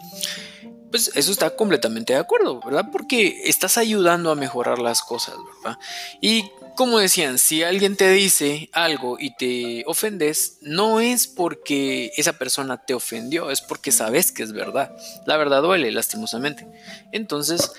[0.92, 2.90] pues eso está completamente de acuerdo, ¿verdad?
[2.92, 5.80] Porque estás ayudando a mejorar las cosas, ¿verdad?
[6.20, 12.40] Y como decían, si alguien te dice algo y te ofendes, no es porque esa
[12.40, 14.92] persona te ofendió, es porque sabes que es verdad.
[15.28, 16.66] La verdad duele, lastimosamente.
[17.12, 17.72] Entonces,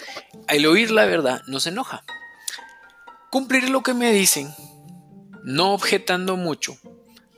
[0.46, 2.04] al oír la verdad, no se enoja.
[3.28, 4.54] Cumplir lo que me dicen,
[5.42, 6.78] no objetando mucho,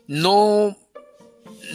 [0.07, 0.77] no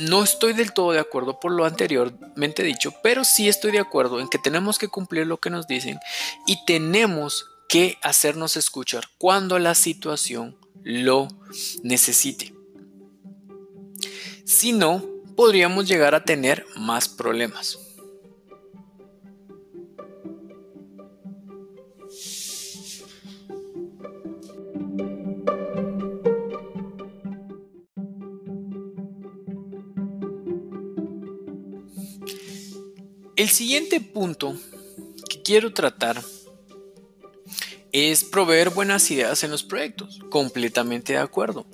[0.01, 4.19] no estoy del todo de acuerdo por lo anteriormente dicho, pero sí estoy de acuerdo
[4.19, 5.99] en que tenemos que cumplir lo que nos dicen
[6.45, 11.27] y tenemos que hacernos escuchar cuando la situación lo
[11.83, 12.51] necesite.
[14.43, 15.05] Si no,
[15.35, 17.77] podríamos llegar a tener más problemas.
[33.35, 34.57] El siguiente punto
[35.29, 36.21] que quiero tratar
[37.91, 40.19] es proveer buenas ideas en los proyectos.
[40.29, 41.65] Completamente de acuerdo.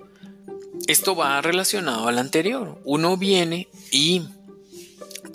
[0.88, 2.80] Esto va relacionado al anterior.
[2.84, 4.24] Uno viene y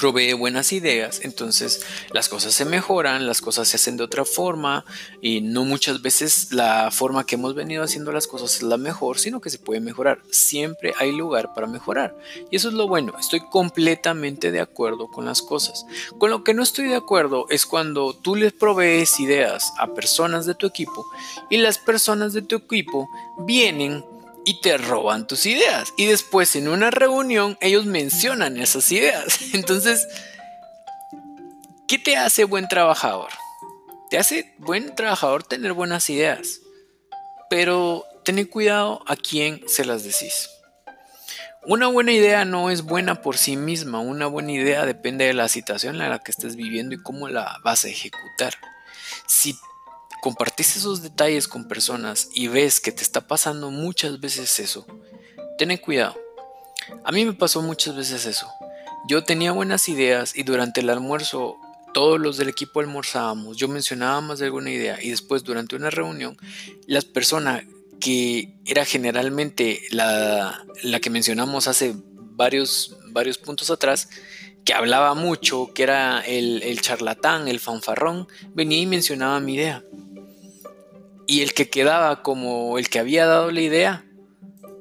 [0.00, 4.86] provee buenas ideas, entonces las cosas se mejoran, las cosas se hacen de otra forma
[5.20, 9.18] y no muchas veces la forma que hemos venido haciendo las cosas es la mejor,
[9.18, 10.22] sino que se puede mejorar.
[10.30, 12.16] Siempre hay lugar para mejorar.
[12.50, 15.84] Y eso es lo bueno, estoy completamente de acuerdo con las cosas.
[16.18, 20.46] Con lo que no estoy de acuerdo es cuando tú les provees ideas a personas
[20.46, 21.04] de tu equipo
[21.50, 23.08] y las personas de tu equipo
[23.38, 24.04] vienen
[24.44, 25.92] y te roban tus ideas.
[25.96, 29.38] Y después en una reunión ellos mencionan esas ideas.
[29.53, 30.07] Entonces,
[31.87, 33.31] ¿qué te hace buen trabajador?
[34.11, 36.61] Te hace buen trabajador tener buenas ideas.
[37.48, 40.50] Pero ten cuidado a quién se las decís.
[41.62, 44.00] Una buena idea no es buena por sí misma.
[44.00, 47.59] Una buena idea depende de la situación en la que estés viviendo y cómo la
[47.62, 48.55] vas a ejecutar.
[49.26, 49.55] Si
[50.20, 54.87] compartiste esos detalles con personas y ves que te está pasando muchas veces eso,
[55.59, 56.16] ten cuidado.
[57.04, 58.48] A mí me pasó muchas veces eso.
[59.09, 61.56] Yo tenía buenas ideas y durante el almuerzo
[61.92, 65.90] todos los del equipo almorzábamos, yo mencionaba más de alguna idea y después durante una
[65.90, 66.37] reunión
[66.87, 67.64] las personas
[68.00, 74.09] que era generalmente la, la, que mencionamos hace varios, varios puntos atrás,
[74.64, 79.85] que hablaba mucho, que era el, el charlatán, el fanfarrón, venía y mencionaba mi idea
[81.30, 84.04] y el que quedaba como el que había dado la idea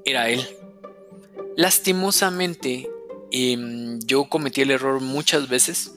[0.03, 0.43] era él.
[1.55, 2.89] Lastimosamente,
[3.31, 5.91] em, yo cometí el error muchas veces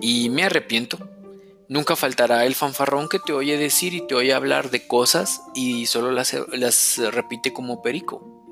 [0.00, 0.98] y me arrepiento.
[1.68, 5.86] Nunca faltará el fanfarrón que te oye decir y te oye hablar de cosas y
[5.86, 8.44] solo las, las repite como perico.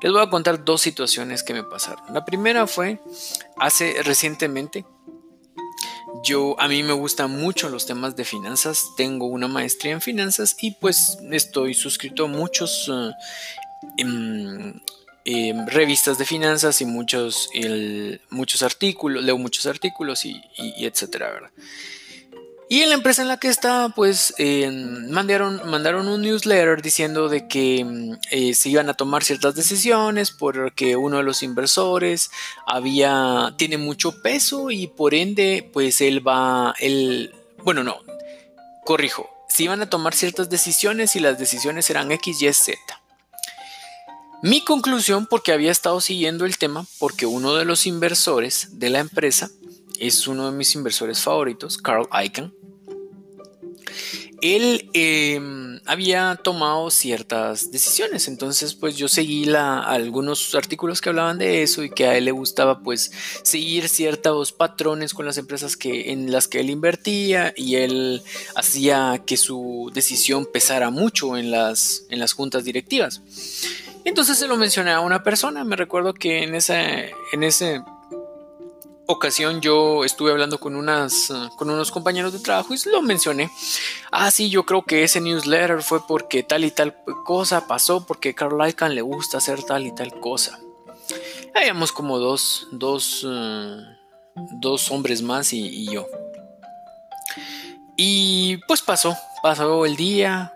[0.00, 2.04] Les voy a contar dos situaciones que me pasaron.
[2.14, 3.00] La primera fue
[3.56, 4.86] hace recientemente,
[6.22, 10.56] yo, a mí me gustan mucho los temas de finanzas, tengo una maestría en finanzas
[10.60, 13.12] y pues estoy suscrito a muchos eh,
[13.98, 14.80] em,
[15.24, 17.48] em, revistas de finanzas y muchos,
[18.30, 21.50] muchos artículos, leo muchos artículos y, y etcétera, ¿verdad?
[22.68, 24.34] Y en la empresa en la que estaba, pues
[25.08, 30.32] mandaron, mandaron un newsletter diciendo de que mm, eh, se iban a tomar ciertas decisiones
[30.32, 32.30] porque uno de los inversores
[32.66, 37.98] había, tiene mucho peso y por ende, pues él va, él, bueno, no,
[38.84, 42.78] corrijo, se iban a tomar ciertas decisiones y las decisiones eran X, Y, Z.
[44.42, 48.98] Mi conclusión, porque había estado siguiendo el tema, porque uno de los inversores de la
[48.98, 49.50] empresa
[50.00, 52.52] es uno de mis inversores favoritos, Carl Icahn.
[54.42, 61.62] Él em, había tomado ciertas decisiones, entonces pues yo seguí algunos artículos que hablaban de
[61.62, 66.12] eso y que a él le gustaba pues seguir ciertos patrones con las empresas que,
[66.12, 68.22] en las que él invertía y él
[68.54, 73.22] hacía que su decisión pesara mucho en las, en las juntas directivas.
[74.04, 77.82] Entonces se lo mencioné a una persona, me recuerdo que en, en ese
[79.06, 83.50] ocasión yo estuve hablando con, unas, con unos compañeros de trabajo y lo mencioné.
[84.10, 88.34] Ah, sí, yo creo que ese newsletter fue porque tal y tal cosa pasó, porque
[88.34, 90.58] Carl Icahn le gusta hacer tal y tal cosa.
[91.54, 93.76] Habíamos como dos, dos, eh,
[94.60, 96.06] dos hombres más y yo.
[97.96, 100.55] Y pues pasó, pasó el día,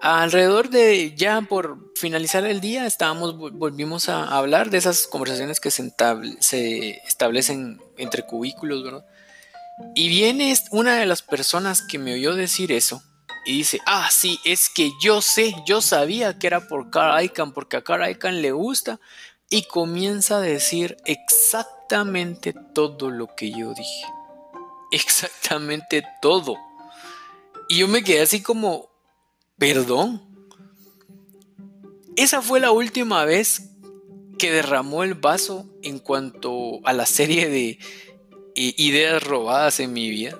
[0.00, 5.70] Alrededor de ya por finalizar el día, estábamos, volvimos a hablar de esas conversaciones que
[5.70, 9.04] se, establecen entre cubículos, ¿verdad?
[9.94, 13.02] Y viene una de las personas que me oyó decir eso
[13.44, 17.52] y dice, ah, sí, es que yo sé, yo sabía que era por Carl Icahn,
[17.52, 19.00] porque a Carl Icahn le gusta,
[19.50, 24.06] y comienza a decir exactamente todo lo que yo dije.
[24.90, 26.56] Exactamente todo.
[27.68, 28.87] Y yo me quedé así como,
[29.58, 30.22] Perdón.
[32.16, 33.70] Esa fue la última vez
[34.38, 37.78] que derramó el vaso en cuanto a la serie de
[38.54, 40.38] eh, ideas robadas en mi vida.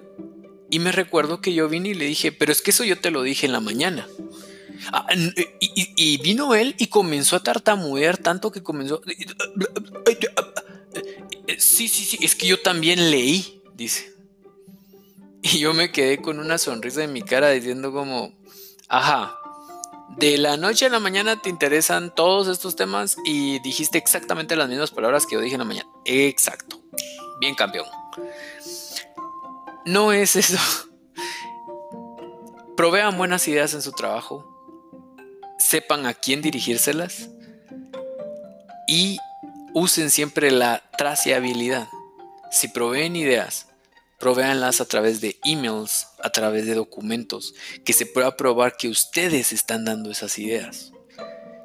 [0.70, 3.11] Y me recuerdo que yo vine y le dije, pero es que eso yo te
[3.11, 4.07] lo dije en la mañana.
[4.92, 5.07] Ah,
[5.61, 9.02] y, y, vino él y comenzó a tartamudear tanto que comenzó...
[11.59, 14.12] Sí, sí, sí, es que yo también leí, dice.
[15.43, 18.32] Y yo me quedé con una sonrisa en mi cara diciendo como,
[18.89, 19.39] Ajá.
[20.16, 24.68] De la noche a la mañana te interesan todos estos temas y dijiste exactamente las
[24.68, 25.89] mismas palabras que yo dije en la mañana.
[26.05, 26.80] Exacto.
[27.41, 27.86] Bien campeón.
[29.84, 30.57] No es eso.
[32.76, 34.45] Provean buenas ideas en su trabajo.
[35.59, 37.28] Sepan a quién dirigírselas.
[38.89, 39.18] Y
[39.74, 41.89] usen siempre la traciabilidad.
[42.51, 43.68] Si proveen ideas
[44.19, 47.55] provéanlas a través de emails, a través de documentos,
[47.85, 50.93] que se pueda probar que ustedes están dando esas ideas.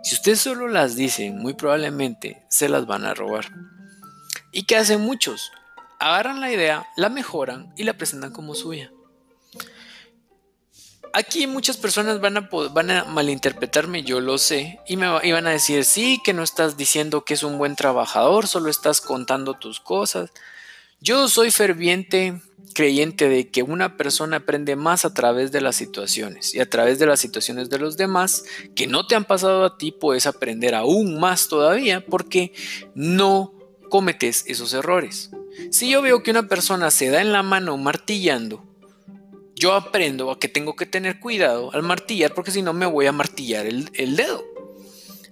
[0.03, 3.51] Si ustedes solo las dicen, muy probablemente se las van a robar.
[4.51, 5.51] ¿Y qué hacen muchos?
[6.03, 8.91] agarran la idea, la mejoran y la presentan como suya.
[11.13, 12.37] Aquí muchas personas van
[12.91, 17.23] a, malinterpretarme, yo lo sé, y me van a decir, sí, que no estás diciendo
[17.23, 20.31] que es un buen trabajador, solo estás contando tus cosas.
[21.03, 22.41] Yo soy ferviente
[22.73, 26.97] creyente de que una persona aprende más a través de las situaciones y a través
[26.97, 30.73] de las situaciones de los demás que no te han pasado a ti puedes aprender
[30.73, 32.53] aún más todavía porque
[32.95, 33.53] no
[33.89, 35.31] cometes esos errores.
[35.71, 38.63] Si yo veo que una persona se da en la mano martillando,
[39.55, 43.07] yo aprendo a que tengo que tener cuidado al martillar porque si no me voy
[43.07, 44.45] a martillar el, dedo.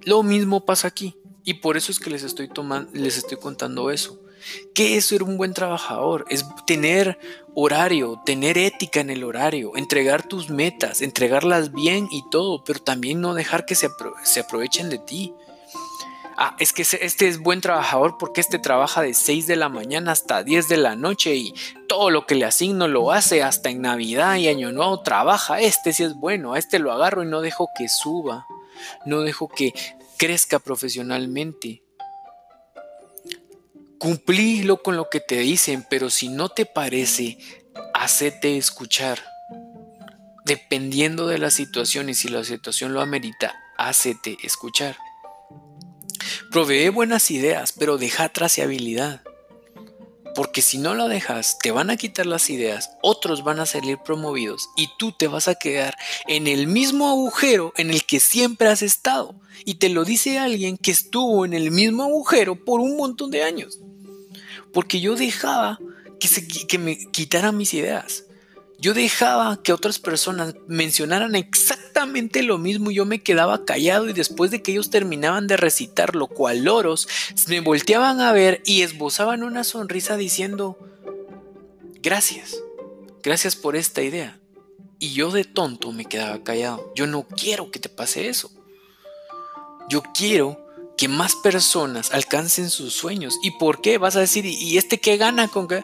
[0.04, 1.16] Lo mismo pasa aquí
[1.46, 4.21] y por eso es que les estoy, tomando, les estoy contando eso.
[4.74, 7.20] Que eso era un buen trabajador, es tener
[7.54, 13.22] horario, tener ética en el horario, entregar tus metas, entregarlas bien y todo, pero también
[13.22, 13.90] no dejar que se,
[14.24, 15.34] se aprovechen de ti
[16.38, 20.12] ah, es que este es buen trabajador porque este trabaja de 6 de la mañana
[20.12, 21.54] hasta 10 de la noche y
[21.88, 25.94] todo lo que le asigno lo hace hasta en Navidad y Año Nuevo trabaja, este
[25.94, 28.48] sí es bueno, a este lo agarro y no dejo que suba,
[29.06, 29.74] no dejo que
[30.18, 31.82] crezca profesionalmente.
[34.02, 37.38] Cumplílo con lo que te dicen, pero si no te parece,
[37.94, 39.24] hacete escuchar.
[40.44, 44.98] Dependiendo de la situación y si la situación lo amerita, hacete escuchar.
[46.50, 49.22] Provee buenas ideas, pero deja traceabilidad.
[50.34, 54.00] Porque si no la dejas, te van a quitar las ideas, otros van a salir
[54.00, 55.96] promovidos y tú te vas a quedar
[56.28, 59.36] en el mismo agujero en el que siempre has estado.
[59.64, 63.44] Y te lo dice alguien que estuvo en el mismo agujero por un montón de
[63.44, 63.78] años.
[64.74, 65.80] Porque yo dejaba
[66.20, 66.46] que, se,
[66.78, 68.26] me quitaran mis ideas.
[68.80, 74.14] Yo dejaba que otras personas mencionaran exactamente lo mismo y yo me quedaba callado y
[74.14, 77.08] después de que ellos terminaban de recitar lo cual loros,
[77.48, 80.80] me volteaban a ver y esbozaban una sonrisa diciendo,
[82.02, 82.56] gracias,
[83.22, 84.40] gracias por esta idea.
[84.98, 86.92] Y yo de tonto me quedaba callado.
[86.96, 88.52] Yo no quiero que te pase eso.
[89.90, 90.61] Yo quiero
[91.02, 93.40] que más personas alcancen sus sueños.
[93.42, 93.98] ¿Y por qué?
[93.98, 95.84] Vas a decir, ¿y este qué gana con qué?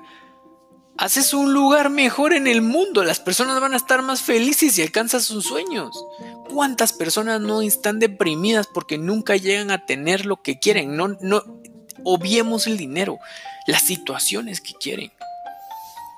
[0.95, 3.03] haces un lugar mejor en el mundo.
[3.03, 6.05] Las personas van a estar más felices si alcanzas sus sueños.
[6.53, 10.95] ¿Cuántas personas no están deprimidas porque nunca llegan a tener lo que quieren?
[10.95, 11.43] No, no
[12.03, 13.17] obviemos el dinero,
[13.65, 15.11] las situaciones que quieren.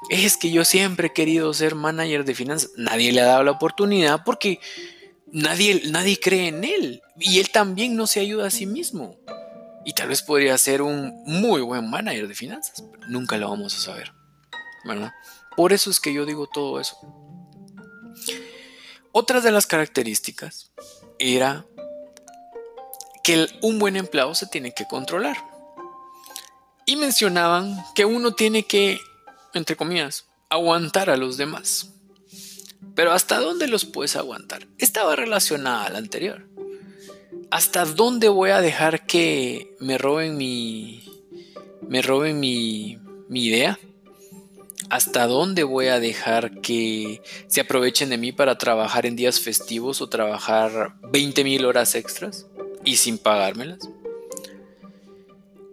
[0.09, 2.71] Es que yo siempre he querido ser manager de finanzas.
[2.75, 4.59] Nadie le ha dado la oportunidad porque
[5.31, 7.01] nadie, nadie cree en él.
[7.19, 9.17] Y él también no se ayuda a sí mismo.
[9.85, 13.75] Y tal vez podría ser un muy buen manager de finanzas, pero nunca lo vamos
[13.75, 14.13] a saber.
[15.55, 16.97] Por eso es que yo digo todo eso.
[19.11, 20.71] Otra de las características
[21.17, 21.65] era
[23.23, 25.37] que un buen empleado se tiene que controlar.
[26.85, 28.99] Y mencionaban que uno tiene que,
[29.53, 31.93] entre comillas, aguantar a los demás.
[32.99, 34.67] Pero ¿hasta dónde los puedes aguantar?
[34.77, 36.45] Estaba relacionada a la anterior.
[37.49, 41.01] ¿Hasta dónde voy a dejar que me roben mi,
[41.87, 43.79] me roben mi, mi idea?
[44.89, 50.01] ¿Hasta dónde voy a dejar que se aprovechen de mí para trabajar en días festivos
[50.01, 52.47] o trabajar 20 mil horas extras
[52.83, 53.79] y sin pagármelas?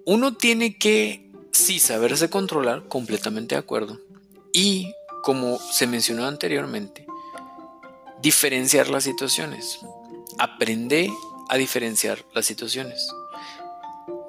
[0.05, 3.99] Uno tiene que, sí, saberse controlar, completamente de acuerdo.
[4.53, 4.93] Y,
[5.24, 7.06] como se mencionó anteriormente,
[8.27, 9.79] diferenciar las situaciones.
[10.37, 11.12] Aprende
[11.49, 13.07] a diferenciar las situaciones.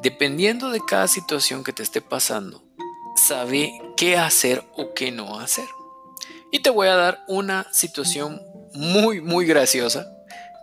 [0.03, 2.61] Dependiendo de cada situación que te esté pasando,
[3.15, 5.65] sabe qué hacer o qué no hacer.
[6.51, 8.39] Y te voy a dar una situación
[8.75, 10.05] muy, muy graciosa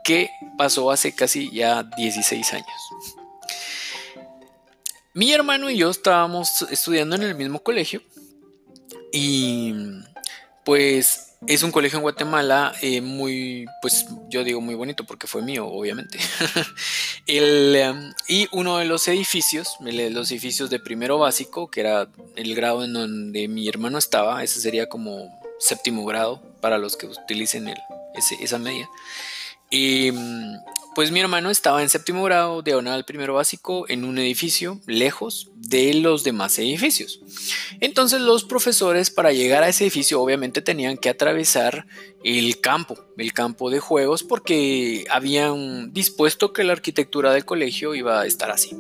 [0.05, 3.16] que pasó hace casi ya 16 años.
[5.12, 8.01] Mi hermano y yo estábamos estudiando en el mismo colegio
[9.12, 9.74] y
[10.64, 15.42] pues es un colegio en Guatemala eh, muy, pues yo digo muy bonito porque fue
[15.42, 16.18] mío, obviamente.
[17.26, 22.84] Em, y uno de los edificios, los edificios de primero básico, que era el grado
[22.84, 27.78] en donde mi hermano estaba, ese sería como séptimo grado para los que utilicen el,
[28.40, 28.88] esa media.
[29.70, 30.59] Y em,
[30.95, 35.95] pues mi hermano estaba en séptimo grado, diagonal primero básico, en un edificio lejos de
[35.95, 37.20] los demás edificios.
[37.80, 41.86] Entonces los profesores para llegar a ese edificio obviamente tenían que atravesar
[42.22, 48.20] el campo, el campo de juegos, porque habían dispuesto que la arquitectura del colegio iba
[48.20, 48.76] a estar así.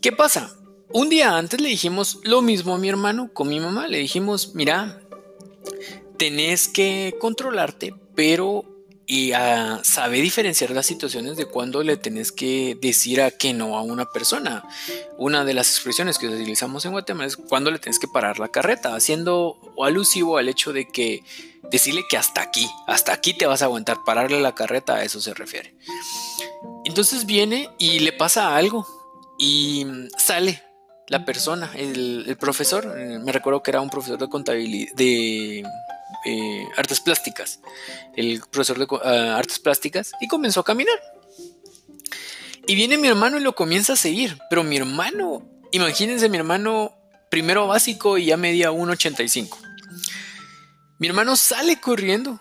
[0.00, 0.56] ¿Qué pasa?
[0.88, 3.88] Un día antes le dijimos lo mismo a mi hermano con mi mamá.
[3.88, 5.00] Le dijimos, mira,
[6.18, 8.71] tenés que controlarte, pero
[9.12, 9.32] y
[9.82, 14.06] sabe diferenciar las situaciones de cuando le tenés que decir a que no a una
[14.06, 14.64] persona.
[15.18, 18.48] Una de las expresiones que utilizamos en Guatemala es cuando le tenés que parar la
[18.48, 21.22] carreta, haciendo alusivo al hecho de que
[21.70, 25.20] decirle que hasta aquí, hasta aquí te vas a aguantar, pararle la carreta, a eso
[25.20, 25.74] se refiere.
[26.86, 28.86] Entonces viene y le pasa algo
[29.38, 29.86] y
[30.16, 30.62] sale
[31.08, 35.64] la persona, el, profesor, eh, me recuerdo que era un profesor de contabilidad, de
[36.24, 37.60] eh, artes plásticas,
[38.16, 40.98] el profesor de ah, artes plásticas, y comenzó a caminar.
[42.66, 45.42] Y viene mi hermano y lo comienza a seguir, pero mi hermano,
[45.72, 46.94] imagínense mi hermano
[47.30, 49.56] primero básico y ya medía 1,85.
[50.98, 52.40] Mi hermano sale corriendo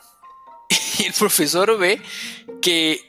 [0.99, 2.01] y el profesor ve
[2.61, 2.99] que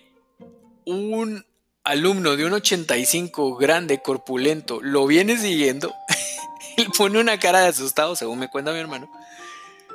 [0.87, 1.45] un
[1.85, 5.95] alumno de un 85 grande, corpulento, lo viene siguiendo,
[6.77, 9.11] él pone una cara de asustado, según me cuenta mi hermano,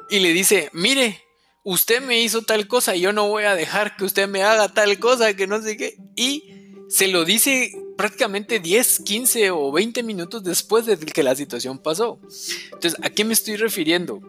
[0.09, 1.21] y le dice, mire,
[1.63, 4.99] usted me hizo tal cosa yo no voy a dejar que usted me haga tal
[4.99, 5.97] cosa, que no sé qué.
[6.15, 6.43] Y
[6.87, 12.19] se lo dice prácticamente 10, 15 o 20 minutos después de que la situación pasó.
[12.65, 14.21] Entonces, ¿a qué me estoy refiriendo?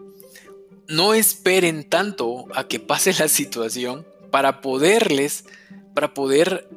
[0.87, 5.45] No esperen tanto a que pase la situación para poderles,
[5.93, 6.67] para poder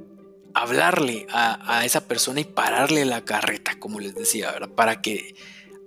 [0.54, 5.34] hablarle a, esa persona y pararle la carreta, como les decía, Para que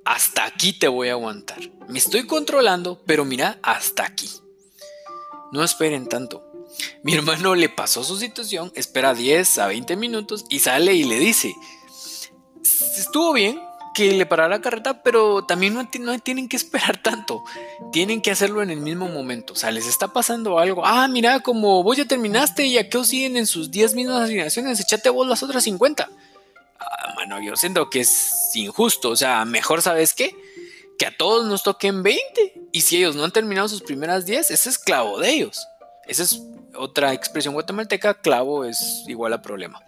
[0.06, 1.60] hasta aquí te voy a aguantar.
[1.88, 4.30] Me estoy controlando, pero mira, hasta aquí.
[5.52, 6.44] No esperen tanto.
[7.04, 11.20] Mi hermano le pasó su situación, espera 10 a 20 minutos y sale y le
[11.20, 11.56] dice,
[12.98, 13.62] estuvo bien,
[13.96, 17.44] que le parara la carreta, pero también no, tienen que esperar tanto.
[17.94, 19.54] Tienen que hacerlo en el mismo momento.
[19.54, 20.86] O sea, les está pasando algo.
[20.86, 24.24] Ah, mira, como vos ya terminaste y a qué os siguen en sus 10 mismas
[24.24, 26.10] asignaciones, echate vos las otras 50.
[26.78, 29.10] Ah, mano, yo siento que es injusto.
[29.10, 30.36] O sea, mejor, ¿sabes qué?
[30.98, 32.70] Que a todos nos toquen 20.
[32.72, 35.68] Y si ellos no han terminado sus primeras 10, ese es clavo de ellos.
[36.08, 36.42] Esa es
[36.76, 38.22] otra expresión guatemalteca.
[38.22, 39.82] Clavo es igual a problema.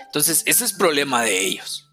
[0.00, 1.84] Entonces, ese es problema de ellos.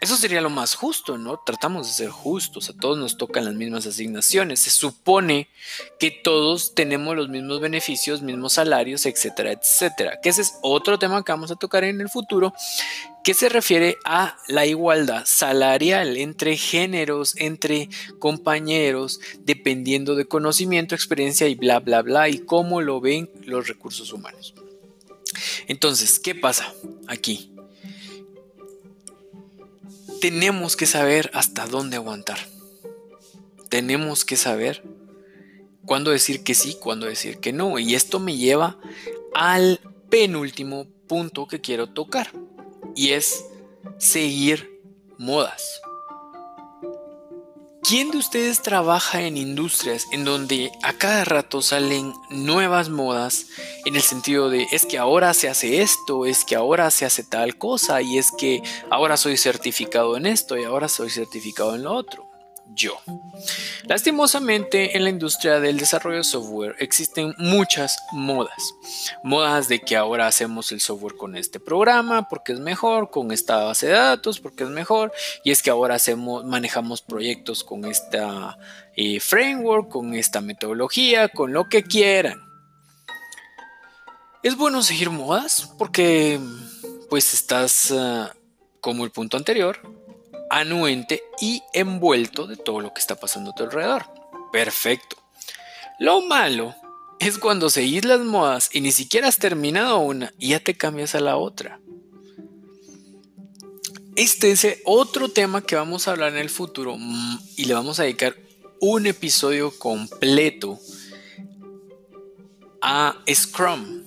[0.00, 1.40] Eso sería lo más justo, ¿no?
[1.44, 5.48] Tratamos de ser justos, a todos nos tocan las mismas asignaciones, se supone
[5.98, 10.20] que todos tenemos los mismos beneficios, mismos salarios, etcétera, etcétera.
[10.22, 12.54] Que ese es otro tema que vamos a tocar en el futuro,
[13.28, 21.46] que se refiere a la igualdad salarial entre géneros, entre compañeros, dependiendo de conocimiento, experiencia
[21.46, 24.54] y bla, bla, bla, y cómo lo ven los recursos humanos.
[25.66, 26.72] Entonces, ¿qué pasa
[27.06, 27.52] aquí?
[30.22, 32.38] tenemos que saber hasta dónde aguantar.
[33.68, 34.82] Tenemos que saber
[35.84, 37.78] cuándo decir que sí, cuándo decir que no.
[37.78, 38.78] Y esto me lleva
[39.34, 42.32] al penúltimo punto que quiero tocar.
[42.94, 43.44] Y es
[43.98, 44.80] seguir
[45.18, 45.80] modas.
[47.88, 53.46] ¿Quién de ustedes trabaja en industrias en donde a cada rato salen nuevas modas
[53.86, 57.24] en el sentido de es que ahora se hace esto, es que ahora se hace
[57.24, 61.84] tal cosa y es que ahora soy certificado en esto y ahora soy certificado en
[61.84, 62.27] lo otro?
[62.74, 63.00] Yo.
[63.84, 68.74] Lastimosamente en la industria del desarrollo de software existen muchas modas.
[69.22, 73.64] Modas de que ahora hacemos el software con este programa porque es mejor, con esta
[73.64, 75.12] base de datos porque es mejor,
[75.44, 78.58] y es que ahora hacemos, manejamos proyectos con esta
[78.96, 82.42] eh, framework, con esta metodología, con lo que quieran.
[84.42, 86.40] Es bueno seguir modas porque
[87.08, 88.34] pues estás ah,
[88.80, 89.80] como el punto anterior,
[90.50, 94.06] anuente y envuelto de todo lo que está pasando a tu alrededor.
[94.52, 95.16] Perfecto.
[95.98, 96.74] Lo malo
[97.18, 101.14] es cuando seguís las modas y ni siquiera has terminado una y ya te cambias
[101.14, 101.80] a la otra.
[104.16, 108.00] Este es otro tema que vamos a hablar en el futuro mm, y le vamos
[108.00, 108.36] a dedicar
[108.80, 110.78] un episodio completo
[112.80, 114.04] a Scrum.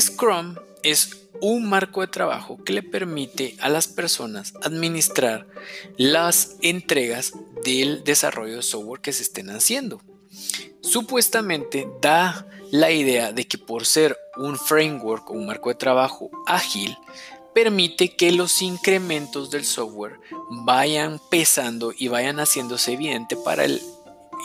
[0.00, 5.46] Scrum es un marco de trabajo que le permite a las personas administrar
[5.96, 7.32] las entregas
[7.64, 10.00] del desarrollo de software que se estén haciendo.
[10.80, 16.30] Supuestamente da la idea de que por ser un framework o un marco de trabajo
[16.46, 16.96] ágil,
[17.54, 20.18] permite que los incrementos del software
[20.50, 23.80] vayan pesando y vayan haciéndose evidente para el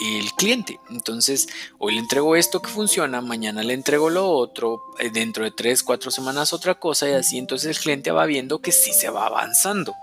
[0.02, 0.80] el cliente.
[0.90, 1.48] Entonces,
[1.78, 5.84] hoy le entrego esto que funciona, mañana le entrego lo otro, eh, dentro de 3,
[5.84, 9.26] 4 semanas otra cosa y así entonces el cliente va viendo que sí se va
[9.26, 9.94] avanzando.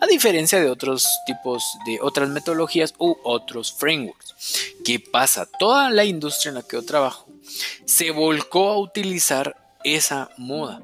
[0.00, 4.34] A diferencia de otros tipos de otras metodologías u otros frameworks.
[4.84, 5.46] ¿Qué pasa?
[5.58, 7.26] Toda la industria en la que yo trabajo
[7.84, 10.82] se volcó a utilizar esa moda.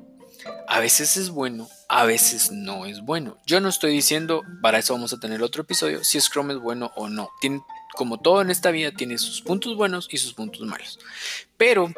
[0.68, 3.36] A veces es bueno, a veces no es bueno.
[3.46, 6.92] Yo no estoy diciendo, para eso vamos a tener otro episodio, si Scrum es bueno
[6.96, 7.30] o no.
[7.40, 7.62] Tiene
[7.96, 11.00] como todo en esta vida tiene sus puntos buenos y sus puntos malos.
[11.56, 11.92] Pero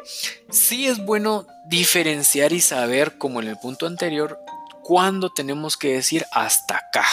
[0.49, 4.39] sí es bueno diferenciar y saber, como en el punto anterior,
[4.83, 7.05] cuándo tenemos que decir hasta acá.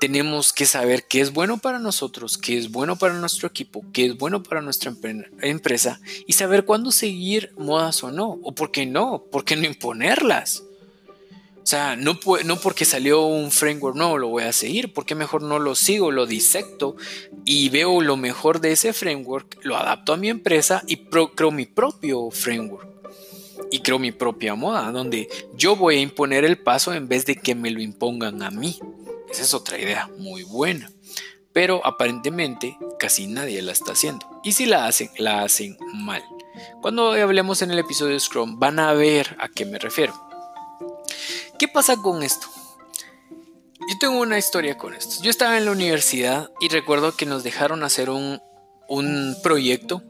[0.00, 4.06] Tenemos que saber qué es bueno para nosotros, qué es bueno para nuestro equipo, qué
[4.06, 4.92] es bueno para nuestra
[5.40, 9.64] empresa y saber cuándo seguir modas o no, o por qué no, por qué no
[9.64, 10.62] imponerlas.
[11.68, 15.42] O sea, no, no porque salió un framework nuevo lo voy a seguir, porque mejor
[15.42, 16.96] no lo sigo, lo disecto
[17.44, 21.66] y veo lo mejor de ese framework, lo adapto a mi empresa y creo mi
[21.66, 22.88] propio framework.
[23.70, 27.36] Y creo mi propia moda, donde yo voy a imponer el paso en vez de
[27.36, 28.78] que me lo impongan a mí.
[29.30, 30.90] Esa es otra idea muy buena.
[31.52, 34.40] Pero aparentemente casi nadie la está haciendo.
[34.42, 36.24] Y si la hacen, la hacen mal.
[36.80, 40.27] Cuando hablemos en el episodio de Scrum van a ver a qué me refiero.
[41.58, 42.46] ¿Qué pasa con esto?
[43.88, 45.22] Yo tengo una historia con esto.
[45.22, 48.40] Yo estaba en la universidad y recuerdo que nos dejaron hacer un,
[49.42, 50.02] proyecto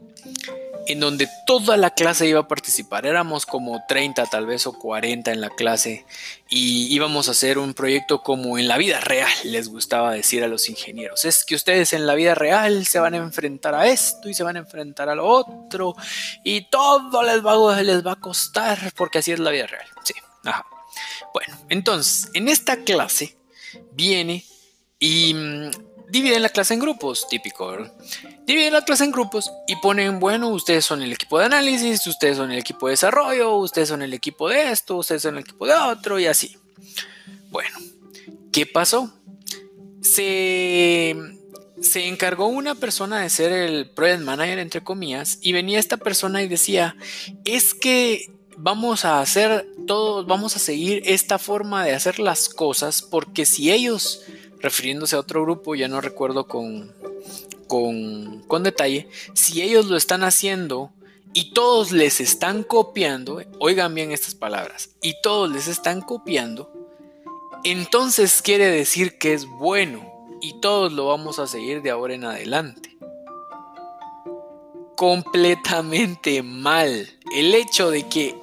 [0.85, 3.07] en donde toda la clase iba a participar.
[3.07, 6.05] Éramos como 30 tal vez o 40 en la clase
[6.49, 10.47] y íbamos a hacer un proyecto como en la vida real, les gustaba decir a
[10.47, 11.25] los ingenieros.
[11.25, 14.43] Es que ustedes en la vida real se van a enfrentar a esto y se
[14.43, 15.95] van a enfrentar a lo otro
[16.43, 19.87] y todo les va, les va a costar porque así es la vida real.
[20.03, 20.65] Sí, ajá.
[21.33, 23.35] Bueno, entonces, en esta clase
[23.91, 24.45] viene
[24.99, 25.71] y mm,
[26.09, 27.93] dividen la clase en grupos, típico, ¿verdad?
[28.45, 32.37] Dividen la clase en grupos y ponen, bueno, ustedes son el equipo de análisis, ustedes
[32.37, 35.67] son el equipo de desarrollo, ustedes son el equipo de esto, ustedes son el equipo
[35.67, 36.57] de otro y así.
[37.49, 37.77] Bueno,
[38.51, 39.13] ¿qué pasó?
[40.01, 41.15] Se,
[41.81, 46.41] se encargó una persona de ser el project manager, entre comillas, y venía esta persona
[46.41, 46.95] y decía,
[47.45, 53.01] es que vamos a hacer todos, vamos a seguir esta forma de hacer las cosas
[53.01, 54.23] porque si ellos,
[54.59, 56.93] refiriéndose a otro grupo, ya no recuerdo con,
[57.67, 60.91] con, con detalle, si ellos lo están haciendo
[61.33, 66.71] y todos les están copiando, oigan bien estas palabras, y todos les están copiando,
[67.63, 72.25] entonces quiere decir que es bueno y todos lo vamos a seguir de ahora en
[72.25, 72.89] adelante
[74.99, 77.07] completamente mal.
[77.33, 78.35] El hecho de que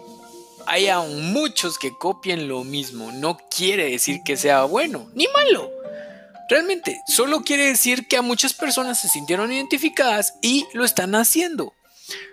[0.67, 5.71] haya muchos que copien lo mismo no quiere decir que sea bueno ni malo.
[6.49, 11.75] Realmente, solo quiere decir que a muchas personas se sintieron identificadas y lo están haciendo.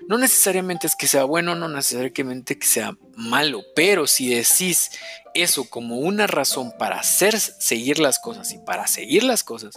[0.08, 4.92] No necesariamente es que sea bueno, no necesariamente que sea malo, pero si decís
[5.34, 9.74] eso como una razón para hacer seguir las cosas y para seguir las cosas,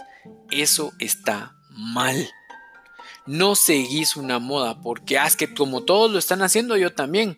[0.51, 2.29] eso está mal
[3.27, 7.37] no seguís una moda, porque haz ah, que como todos lo están haciendo, yo también.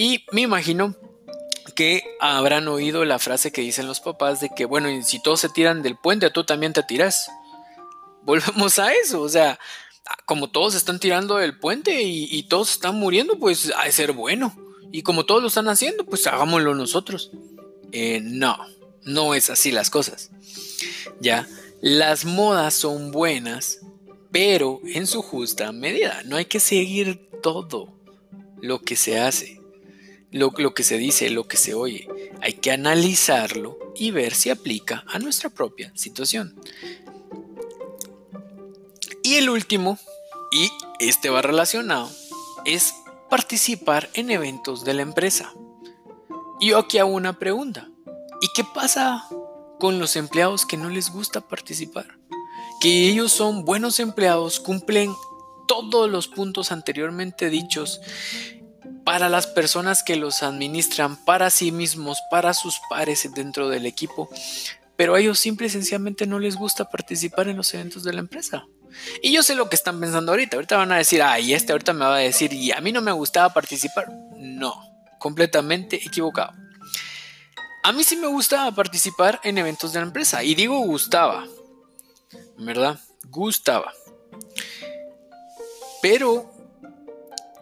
[0.00, 0.96] Y me imagino
[1.74, 5.50] que habrán oído la frase que dicen los papás de que, bueno, si todos se
[5.50, 7.30] tiran del puente, tú también te tiras.
[8.22, 9.58] Volvemos a eso, o sea,
[10.24, 14.56] como todos están tirando del puente y, todos están muriendo, pues ha de ser bueno.
[14.90, 17.30] Y como todos lo están haciendo, pues hagámoslo nosotros.
[17.92, 18.56] Eh, no,
[19.02, 20.30] no es así las cosas.
[21.20, 21.46] Ya,
[21.82, 23.80] las modas son buenas
[24.32, 26.22] pero en su justa medida.
[26.24, 27.92] No hay que seguir todo
[28.62, 29.59] lo que se hace,
[30.30, 32.08] lo, que se dice, lo que se oye.
[32.40, 36.58] Hay que analizarlo y ver si aplica a nuestra propia situación.
[39.22, 39.98] Y el último,
[40.52, 42.10] y este va relacionado,
[42.64, 42.94] es
[43.28, 45.52] participar en eventos de la empresa.
[46.58, 47.88] Y yo aquí hago una pregunta.
[48.40, 49.26] ¿Y qué pasa
[49.78, 52.20] con los empleados que no les gusta participar?
[52.80, 55.14] que ellos son buenos empleados, cumplen
[55.68, 58.00] todos los puntos anteriormente dichos
[59.04, 64.28] para las personas que los administran, para sí mismos, para sus pares dentro del equipo,
[64.96, 68.20] pero a ellos simple y sencillamente no les gusta participar en los eventos de la
[68.20, 68.66] empresa.
[69.22, 70.56] Y yo sé lo que están pensando ahorita.
[70.56, 73.00] Ahorita van a decir, ay, este ahorita me va a decir, y a mí no
[73.00, 74.08] me gustaba participar.
[74.36, 74.74] No,
[75.18, 76.52] completamente equivocado.
[77.82, 80.44] A mí sí me gustaba participar en eventos de la empresa.
[80.44, 81.46] Y digo gustaba,
[82.58, 82.98] ¿verdad?
[83.30, 83.92] Gustaba.
[86.02, 86.59] Pero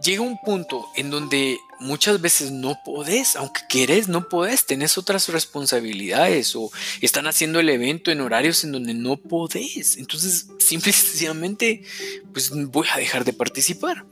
[0.02, 5.28] llega un punto en donde muchas veces no podés, aunque querés, no podés, tenés otras
[5.28, 6.70] responsabilidades o
[7.00, 9.96] están haciendo el evento en horarios en donde no podés.
[9.96, 11.82] Entonces, simple y sencillamente,
[12.32, 14.04] pues voy a dejar de participar.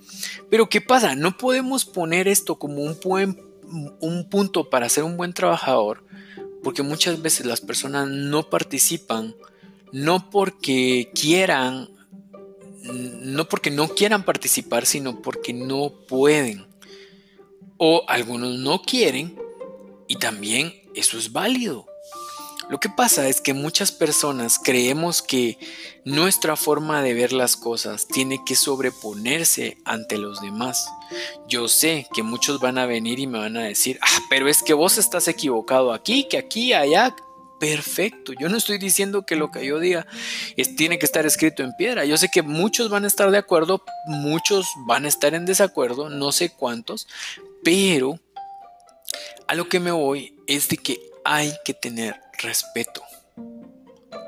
[0.51, 1.15] Pero ¿qué pasa?
[1.15, 3.41] No podemos poner esto como un, buen,
[4.01, 6.05] un punto para ser un buen trabajador,
[6.63, 9.35] porque muchas veces las personas no participan
[9.93, 11.89] no porque quieran,
[12.93, 16.67] no porque no quieran participar, sino porque no pueden.
[17.79, 19.39] O algunos no quieren
[20.09, 21.87] y también eso es válido.
[22.69, 25.57] Lo que pasa es que muchas personas creemos que
[26.05, 30.89] nuestra forma de ver las cosas tiene que sobreponerse ante los demás.
[31.47, 34.65] Yo sé que muchos van a venir y me van a decir, ah, pero es
[34.65, 37.15] que vos estás equivocado aquí, que aquí, allá.
[37.59, 40.07] Perfecto, yo no estoy diciendo que lo que yo diga
[40.57, 42.05] es, tiene que estar escrito en piedra.
[42.05, 46.11] Yo sé que muchos van a estar de acuerdo, muchos van a estar en desacuerdo,
[46.11, 47.09] no sé cuántos,
[47.65, 48.21] pero
[49.49, 53.03] a lo que me voy es de que hay que tener respeto.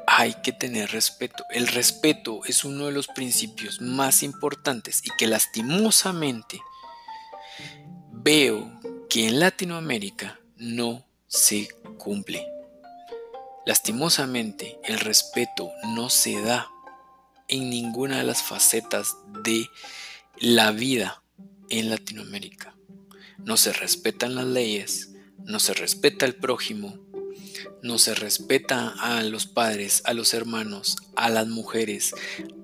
[0.06, 1.44] Hay que tener respeto.
[1.50, 6.60] El respeto es uno de los principios más importantes y que lastimosamente
[8.10, 11.68] veo que en Latinoamérica no se
[11.98, 12.57] cumple.
[13.68, 16.70] Lastimosamente el respeto no se da
[17.48, 19.68] en ninguna de las facetas de
[20.38, 21.22] la vida
[21.68, 22.74] en Latinoamérica.
[23.36, 25.10] No se respetan las leyes,
[25.44, 26.98] no se respeta el prójimo,
[27.82, 32.14] no se respeta a los padres, a los hermanos, a las mujeres,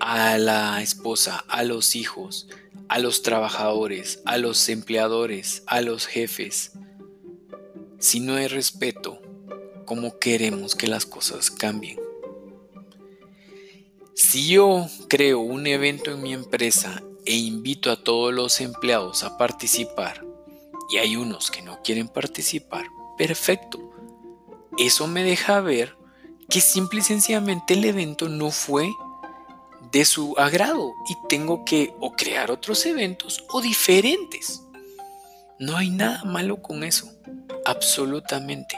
[0.00, 2.48] a la esposa, a los hijos,
[2.88, 6.72] a los trabajadores, a los empleadores, a los jefes.
[7.98, 9.20] Si no hay respeto,
[9.84, 11.98] ¿cómo queremos que las cosas cambien?
[14.14, 19.36] Si yo creo un evento en mi empresa e invito a todos los empleados a
[19.38, 20.24] participar
[20.90, 23.94] y hay unos que no quieren participar, perfecto
[24.76, 25.96] eso me deja ver
[26.48, 28.90] que simple y sencillamente el evento no fue
[29.92, 34.62] de su agrado y tengo que o crear otros eventos o diferentes.
[35.60, 37.08] No hay nada malo con eso,
[37.64, 38.76] absolutamente.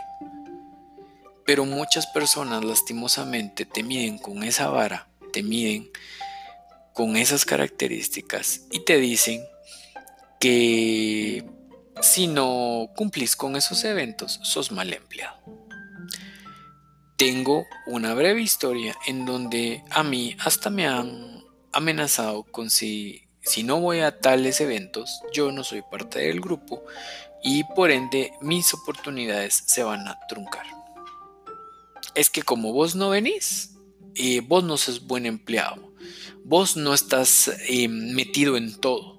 [1.46, 5.90] Pero muchas personas lastimosamente te miden con esa vara, te miden
[6.92, 9.44] con esas características y te dicen
[10.40, 11.44] que
[12.02, 15.66] si no cumplís con esos eventos, sos mal empleado
[17.16, 23.62] tengo una breve historia en donde a mí hasta me han amenazado con si, si
[23.62, 26.84] no voy a tales eventos, yo no soy parte del grupo
[27.42, 30.66] y por ende mis oportunidades se van a truncar.
[32.16, 33.76] Es que como vos no venís,
[34.16, 35.92] eh, vos no sos buen empleado,
[36.42, 39.16] vos no estás eh, metido en todo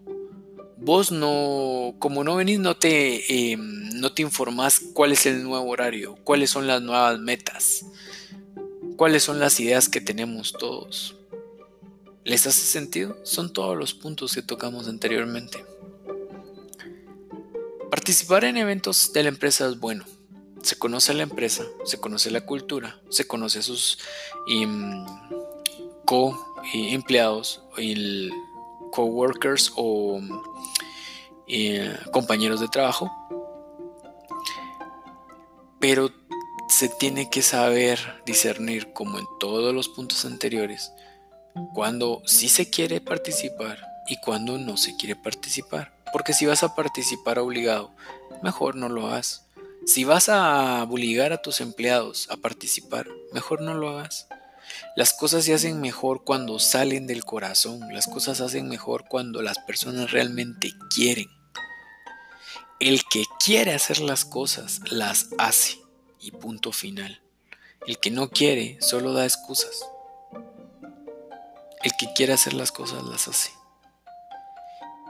[0.77, 5.69] vos no, como no venís, no te, em, no te informás cuál es el nuevo
[5.69, 7.85] horario, cuáles son las nuevas metas,
[8.95, 11.15] cuáles son las ideas que tenemos todos.
[12.23, 13.17] ¿Les hace sentido?
[13.23, 15.65] Son todos los puntos que tocamos anteriormente.
[17.89, 20.05] Participar en eventos de la empresa es bueno.
[20.67, 23.99] Se conoce la empresa, se conoce la cultura, se conoce a sus
[24.49, 25.05] em,
[26.03, 28.33] co-empleados, el
[28.91, 30.19] coworkers o
[31.47, 33.09] eh, compañeros de trabajo.
[35.79, 36.11] Pero
[36.67, 40.91] se tiene que saber discernir, como en todos los puntos anteriores,
[41.73, 45.93] cuando sí se quiere participar y cuando no se quiere participar.
[46.11, 47.91] Porque si vas a participar obligado,
[48.43, 49.46] mejor no lo hagas.
[49.87, 54.27] Si vas a obligar a tus empleados a participar, mejor no lo hagas.
[54.97, 59.41] Las cosas se hacen mejor cuando salen del corazón, las cosas se hacen mejor cuando
[59.41, 61.29] las personas realmente quieren.
[62.81, 65.77] El que quiere hacer las cosas las hace
[66.19, 67.21] y punto final.
[67.87, 69.85] El que no quiere solo da excusas.
[71.81, 73.51] El que quiere hacer las cosas las hace.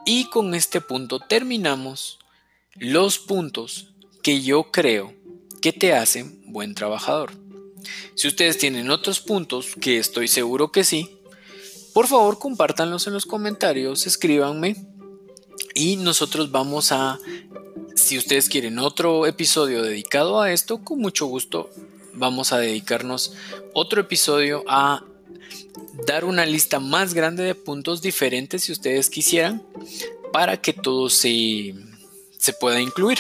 [0.06, 2.20] Y con este punto terminamos
[2.76, 5.14] los puntos que yo creo
[5.62, 7.32] que te hacen buen trabajador.
[8.16, 11.10] Si ustedes tienen otros puntos, que estoy seguro que sí,
[11.94, 14.76] por favor compártanlos en los comentarios, escríbanme
[15.74, 17.20] y nosotros vamos a,
[17.96, 21.70] si ustedes quieren otro episodio dedicado a esto, con mucho gusto
[22.14, 23.34] vamos a dedicarnos
[23.74, 25.04] otro episodio a
[26.06, 29.64] dar una lista más grande de puntos diferentes si ustedes quisieran
[30.34, 31.76] para que todo se,
[32.38, 33.20] se pueda incluir.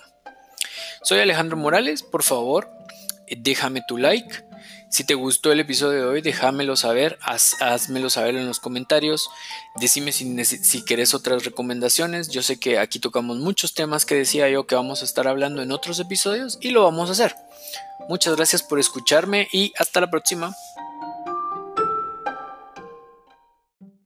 [1.03, 2.71] Soy Alejandro Morales, por favor,
[3.31, 4.45] déjame tu like.
[4.91, 9.29] Si te gustó el episodio de hoy, déjamelo saber, haz, házmelo saber en los comentarios.
[9.77, 12.31] Decime si, si querés otras recomendaciones.
[12.31, 15.63] Yo sé que aquí tocamos muchos temas que decía yo que vamos a estar hablando
[15.63, 17.37] en otros episodios y lo vamos a hacer.
[18.09, 20.55] Muchas gracias por escucharme y hasta la próxima.